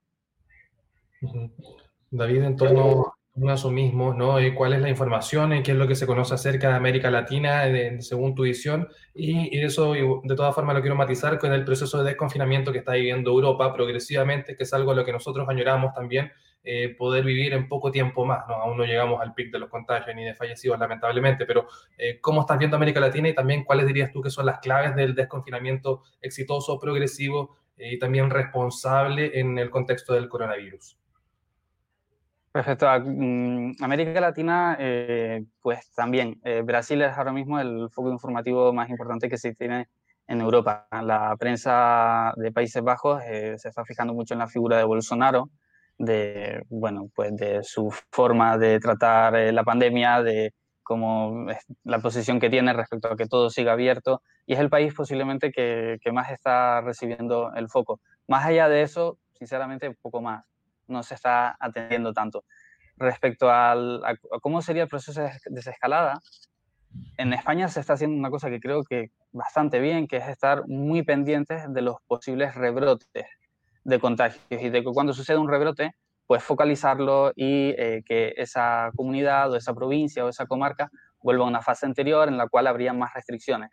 David, 2.09 2.41
en 2.41 2.55
torno 2.55 3.18
a 3.47 3.53
eso 3.53 3.71
mismo, 3.71 4.13
¿no? 4.13 4.37
¿Cuál 4.55 4.73
es 4.73 4.81
la 4.81 4.89
información? 4.89 5.63
¿Qué 5.63 5.71
es 5.71 5.77
lo 5.77 5.87
que 5.87 5.95
se 5.95 6.05
conoce 6.05 6.33
acerca 6.33 6.69
de 6.69 6.75
América 6.75 7.09
Latina 7.09 7.63
según 8.01 8.35
tu 8.35 8.43
visión? 8.43 8.89
Y, 9.13 9.57
eso, 9.59 9.93
de 9.93 10.35
todas 10.35 10.53
formas, 10.53 10.75
lo 10.75 10.81
quiero 10.81 10.95
matizar 10.95 11.39
con 11.39 11.53
el 11.53 11.63
proceso 11.63 11.99
de 11.99 12.09
desconfinamiento 12.09 12.71
que 12.71 12.79
está 12.79 12.93
viviendo 12.93 13.31
Europa 13.31 13.73
progresivamente, 13.73 14.55
que 14.55 14.63
es 14.63 14.73
algo 14.73 14.91
a 14.91 14.95
lo 14.95 15.05
que 15.05 15.13
nosotros 15.13 15.47
añoramos 15.47 15.93
también, 15.93 16.31
eh, 16.61 16.93
poder 16.97 17.23
vivir 17.23 17.53
en 17.53 17.69
poco 17.69 17.89
tiempo 17.89 18.25
más, 18.25 18.45
¿no? 18.47 18.55
Aún 18.55 18.77
no 18.77 18.83
llegamos 18.83 19.21
al 19.21 19.33
pic 19.33 19.51
de 19.51 19.59
los 19.59 19.69
contagios 19.69 20.13
ni 20.15 20.25
de 20.25 20.35
fallecidos, 20.35 20.77
lamentablemente, 20.77 21.45
pero 21.45 21.67
eh, 21.97 22.19
¿cómo 22.19 22.41
estás 22.41 22.59
viendo 22.59 22.75
América 22.75 22.99
Latina 22.99 23.29
y 23.29 23.33
también 23.33 23.63
cuáles 23.63 23.87
dirías 23.87 24.11
tú 24.11 24.21
que 24.21 24.29
son 24.29 24.45
las 24.45 24.59
claves 24.59 24.93
del 24.95 25.15
desconfinamiento 25.15 26.03
exitoso, 26.21 26.77
progresivo 26.77 27.55
eh, 27.77 27.93
y 27.93 27.99
también 27.99 28.29
responsable 28.29 29.39
en 29.39 29.57
el 29.57 29.69
contexto 29.69 30.13
del 30.13 30.27
coronavirus? 30.27 30.98
Perfecto. 32.51 32.87
Mm, 33.05 33.73
América 33.81 34.19
Latina, 34.19 34.75
eh, 34.79 35.45
pues 35.61 35.91
también. 35.93 36.39
Eh, 36.43 36.61
Brasil 36.63 37.01
es 37.01 37.15
ahora 37.15 37.31
mismo 37.31 37.59
el 37.59 37.89
foco 37.91 38.11
informativo 38.11 38.73
más 38.73 38.89
importante 38.89 39.29
que 39.29 39.37
se 39.37 39.53
tiene 39.53 39.87
en 40.27 40.41
Europa. 40.41 40.87
La 40.91 41.35
prensa 41.37 42.33
de 42.37 42.51
Países 42.51 42.81
Bajos 42.83 43.21
eh, 43.27 43.55
se 43.57 43.69
está 43.69 43.85
fijando 43.85 44.13
mucho 44.13 44.33
en 44.33 44.39
la 44.39 44.47
figura 44.47 44.77
de 44.77 44.83
Bolsonaro, 44.83 45.49
de, 45.97 46.63
bueno, 46.69 47.09
pues 47.13 47.35
de 47.35 47.63
su 47.63 47.91
forma 48.11 48.57
de 48.57 48.79
tratar 48.79 49.33
la 49.53 49.63
pandemia, 49.63 50.23
de 50.23 50.53
cómo 50.81 51.45
la 51.83 51.99
posición 51.99 52.39
que 52.39 52.49
tiene 52.49 52.73
respecto 52.73 53.09
a 53.09 53.15
que 53.15 53.27
todo 53.27 53.51
siga 53.51 53.73
abierto. 53.73 54.23
Y 54.47 54.53
es 54.53 54.59
el 54.59 54.69
país 54.69 54.93
posiblemente 54.95 55.51
que, 55.51 55.97
que 56.01 56.11
más 56.11 56.31
está 56.31 56.81
recibiendo 56.81 57.53
el 57.53 57.69
foco. 57.69 57.99
Más 58.27 58.45
allá 58.45 58.67
de 58.69 58.81
eso, 58.81 59.19
sinceramente, 59.33 59.95
poco 60.01 60.21
más 60.21 60.43
no 60.89 61.03
se 61.03 61.15
está 61.15 61.55
atendiendo 61.59 62.13
tanto. 62.13 62.43
Respecto 62.97 63.49
al, 63.49 64.03
a, 64.03 64.15
cómo 64.41 64.61
sería 64.61 64.83
el 64.83 64.89
proceso 64.89 65.21
de 65.21 65.31
desescalada, 65.45 66.19
en 67.17 67.33
España 67.33 67.67
se 67.67 67.79
está 67.79 67.93
haciendo 67.93 68.17
una 68.17 68.29
cosa 68.29 68.49
que 68.49 68.59
creo 68.59 68.83
que 68.83 69.11
bastante 69.31 69.79
bien, 69.79 70.07
que 70.07 70.17
es 70.17 70.27
estar 70.27 70.67
muy 70.67 71.03
pendientes 71.03 71.71
de 71.71 71.81
los 71.81 71.97
posibles 72.07 72.55
rebrotes 72.55 73.27
de 73.83 73.99
contagios 73.99 74.43
y 74.49 74.69
de 74.69 74.83
que 74.83 74.91
cuando 74.91 75.13
sucede 75.13 75.37
un 75.37 75.49
rebrote, 75.49 75.95
pues 76.27 76.43
focalizarlo 76.43 77.31
y 77.35 77.73
eh, 77.77 78.03
que 78.05 78.33
esa 78.37 78.91
comunidad 78.95 79.51
o 79.51 79.55
esa 79.55 79.73
provincia 79.73 80.25
o 80.25 80.29
esa 80.29 80.45
comarca 80.45 80.91
vuelva 81.21 81.45
a 81.45 81.47
una 81.47 81.61
fase 81.61 81.85
anterior 81.85 82.27
en 82.27 82.37
la 82.37 82.47
cual 82.47 82.67
habría 82.67 82.93
más 82.93 83.13
restricciones. 83.13 83.71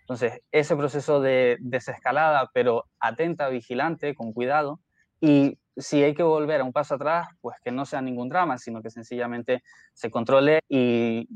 Entonces, 0.00 0.40
ese 0.50 0.74
proceso 0.74 1.20
de 1.20 1.58
desescalada, 1.60 2.50
pero 2.54 2.86
atenta, 2.98 3.50
vigilante, 3.50 4.14
con 4.14 4.32
cuidado, 4.32 4.80
y 5.20 5.58
si 5.78 6.02
hay 6.02 6.14
que 6.14 6.22
volver 6.22 6.60
a 6.60 6.64
un 6.64 6.72
paso 6.72 6.94
atrás, 6.94 7.28
pues 7.40 7.56
que 7.62 7.70
no 7.70 7.86
sea 7.86 8.02
ningún 8.02 8.28
drama, 8.28 8.58
sino 8.58 8.82
que 8.82 8.90
sencillamente 8.90 9.62
se 9.94 10.10
controle 10.10 10.60
y, 10.68 11.28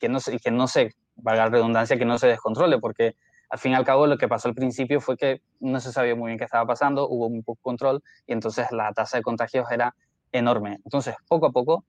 que, 0.00 0.08
no, 0.08 0.18
y 0.26 0.38
que 0.38 0.50
no 0.50 0.66
se, 0.66 0.94
valga 1.16 1.44
la 1.44 1.50
redundancia, 1.50 1.98
que 1.98 2.04
no 2.04 2.18
se 2.18 2.26
descontrole, 2.26 2.78
porque 2.78 3.16
al 3.50 3.58
fin 3.58 3.72
y 3.72 3.74
al 3.74 3.84
cabo 3.84 4.06
lo 4.06 4.16
que 4.16 4.28
pasó 4.28 4.48
al 4.48 4.54
principio 4.54 5.00
fue 5.00 5.16
que 5.16 5.42
no 5.60 5.78
se 5.78 5.92
sabía 5.92 6.14
muy 6.14 6.28
bien 6.28 6.38
qué 6.38 6.44
estaba 6.44 6.66
pasando, 6.66 7.06
hubo 7.08 7.26
un 7.26 7.42
poco 7.42 7.60
control 7.60 8.02
y 8.26 8.32
entonces 8.32 8.72
la 8.72 8.92
tasa 8.92 9.18
de 9.18 9.22
contagios 9.22 9.70
era 9.70 9.94
enorme. 10.32 10.80
Entonces, 10.84 11.14
poco 11.28 11.46
a 11.46 11.52
poco, 11.52 11.84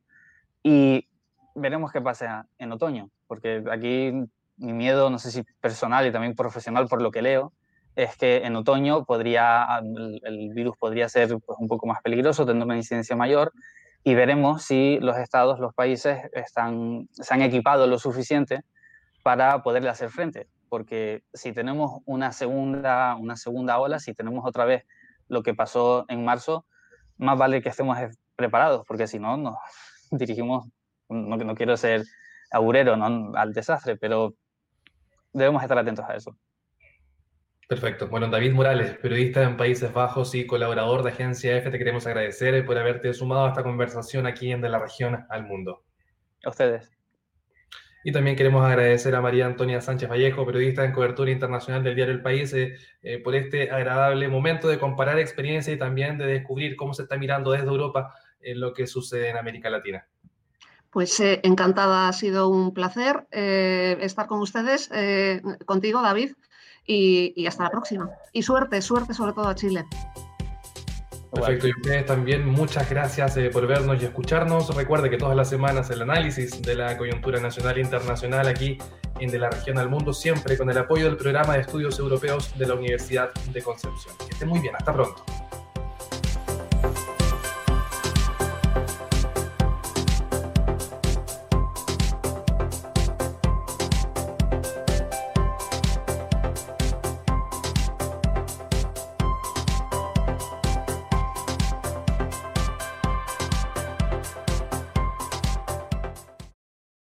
y 0.62 1.08
veremos 1.56 1.92
qué 1.92 2.02
pasa 2.02 2.48
en 2.58 2.72
otoño, 2.74 3.10
porque 3.28 3.64
aquí 3.72 4.12
mi 4.58 4.74
miedo, 4.74 5.10
no 5.10 5.20
sé 5.20 5.32
si 5.32 5.44
personal 5.62 6.06
y 6.06 6.12
también 6.12 6.36
profesional 6.36 6.88
por 6.88 7.02
lo 7.02 7.12
que 7.12 7.22
leo, 7.22 7.54
es 7.96 8.18
que 8.18 8.38
en 8.38 8.56
otoño 8.56 9.06
podría, 9.06 9.82
el, 10.24 10.54
virus 10.54 10.76
podría 10.78 11.10
ser 11.10 11.30
pues, 11.30 11.58
un 11.60 11.68
poco 11.68 11.86
más 11.86 12.02
peligroso, 12.02 12.46
tener 12.46 12.64
una 12.64 12.76
incidencia 12.76 13.16
mayor, 13.16 13.54
y 14.04 14.16
veremos 14.16 14.64
si 14.64 15.00
los 15.00 15.18
estados, 15.18 15.60
los 15.60 15.74
países 15.74 16.20
están, 16.34 17.08
se 17.12 17.34
han 17.34 17.42
equipado 17.42 17.88
lo 17.88 17.98
suficiente 18.00 18.64
para 19.24 19.64
poderle 19.64 19.90
hacer 19.90 20.10
frente. 20.10 20.48
Porque 20.70 21.24
si 21.34 21.54
tenemos 21.54 22.02
una 22.06 22.32
segunda, 22.32 23.16
una 23.16 23.38
segunda 23.38 23.80
ola, 23.80 24.00
si 24.00 24.14
tenemos 24.14 24.44
otra 24.46 24.66
vez 24.66 24.86
lo 25.30 25.44
que 25.44 25.54
pasó 25.54 26.06
en 26.10 26.26
marzo, 26.26 26.66
más 27.18 27.38
vale 27.38 27.62
que 27.62 27.70
estemos 27.70 27.98
preparados, 28.36 28.84
porque 28.88 29.08
si 29.08 29.20
no, 29.20 29.38
nos 29.38 29.56
dirigimos, 30.12 30.68
no, 31.08 31.38
no 31.38 31.56
quiero 31.56 31.78
ser 31.78 32.04
aburero 32.52 32.98
¿no? 32.98 33.36
al 33.38 33.54
desastre, 33.54 33.98
pero 33.98 34.34
debemos 35.32 35.62
estar 35.62 35.78
atentos 35.78 36.06
a 36.08 36.16
eso. 36.16 36.36
Perfecto. 37.74 38.08
Bueno, 38.08 38.28
David 38.28 38.54
Morales, 38.54 38.96
periodista 39.00 39.42
en 39.42 39.58
Países 39.58 39.92
Bajos 39.92 40.36
y 40.36 40.46
colaborador 40.46 41.02
de 41.02 41.10
Agencia 41.10 41.58
F, 41.58 41.72
te 41.72 41.80
queremos 41.80 42.06
agradecer 42.06 42.64
por 42.68 42.78
haberte 42.78 43.12
sumado 43.16 43.48
a 43.48 43.50
esta 43.50 43.64
conversación 43.64 44.28
aquí 44.28 44.52
en 44.52 44.62
De 44.62 44.70
la 44.70 44.78
Región 44.78 45.26
al 45.28 45.48
Mundo. 45.48 45.84
A 46.46 46.50
ustedes. 46.52 46.92
Y 48.04 48.12
también 48.12 48.36
queremos 48.36 48.64
agradecer 48.64 49.16
a 49.16 49.22
María 49.22 49.48
Antonia 49.48 49.82
Sánchez 49.82 50.08
Vallejo, 50.08 50.46
periodista 50.46 50.86
en 50.86 50.92
cobertura 50.92 51.32
internacional 51.32 51.84
del 51.84 51.96
diario 51.96 52.14
El 52.14 52.22
País, 52.22 52.54
eh, 52.54 52.76
eh, 53.02 53.18
por 53.18 53.34
este 53.34 53.72
agradable 53.72 54.28
momento 54.28 54.68
de 54.68 54.78
comparar 54.78 55.18
experiencias 55.18 55.76
y 55.76 55.80
también 55.80 56.20
de 56.20 56.28
descubrir 56.28 56.76
cómo 56.76 56.94
se 56.94 57.02
está 57.02 57.18
mirando 57.18 57.54
desde 57.54 57.66
Europa 57.66 58.14
en 58.40 58.60
lo 58.60 58.72
que 58.72 58.86
sucede 58.86 59.30
en 59.30 59.38
América 59.38 59.72
Latina. 59.72 60.08
Pues 60.92 61.20
eh, 61.20 61.40
encantada, 61.42 62.08
ha 62.08 62.14
sido 62.14 62.50
un 62.50 62.72
placer 62.72 63.26
estar 63.32 64.28
con 64.28 64.42
ustedes, 64.42 64.92
contigo 65.66 66.04
David, 66.04 66.34
y, 66.86 67.46
hasta 67.48 67.64
la 67.64 67.70
próxima. 67.70 68.10
Y 68.32 68.44
suerte, 68.44 68.82
suerte 68.82 69.14
sobre 69.14 69.34
todo 69.34 69.48
a 69.48 69.56
Chile. 69.56 69.86
Perfecto, 71.32 71.68
y 71.68 71.72
ustedes 71.72 72.06
también 72.06 72.48
muchas 72.48 72.88
gracias 72.88 73.38
eh, 73.38 73.50
por 73.50 73.66
vernos 73.66 74.02
y 74.02 74.06
escucharnos. 74.06 74.74
Recuerde 74.76 75.10
que 75.10 75.18
todas 75.18 75.36
las 75.36 75.50
semanas 75.50 75.90
el 75.90 76.04
análisis 76.04 76.62
de 76.62 76.76
la 76.76 76.96
coyuntura 76.96 77.40
nacional 77.40 77.78
e 77.78 77.82
internacional 77.82 78.48
aquí 78.48 78.78
en 79.20 79.32
De 79.32 79.40
la 79.40 79.50
Región 79.50 79.80
al 79.80 79.90
Mundo, 79.90 80.14
siempre 80.14 80.58
con 80.58 80.70
el 80.70 80.78
apoyo 80.78 81.06
del 81.06 81.18
programa 81.18 81.54
de 81.54 81.62
estudios 81.62 81.98
europeos 81.98 82.56
de 82.58 82.68
la 82.68 82.76
Universidad 82.76 83.34
de 83.52 83.62
Concepción. 83.64 84.16
Que 84.20 84.34
estén 84.34 84.48
muy 84.48 84.60
bien, 84.60 84.76
hasta 84.76 84.94
pronto. 84.94 85.26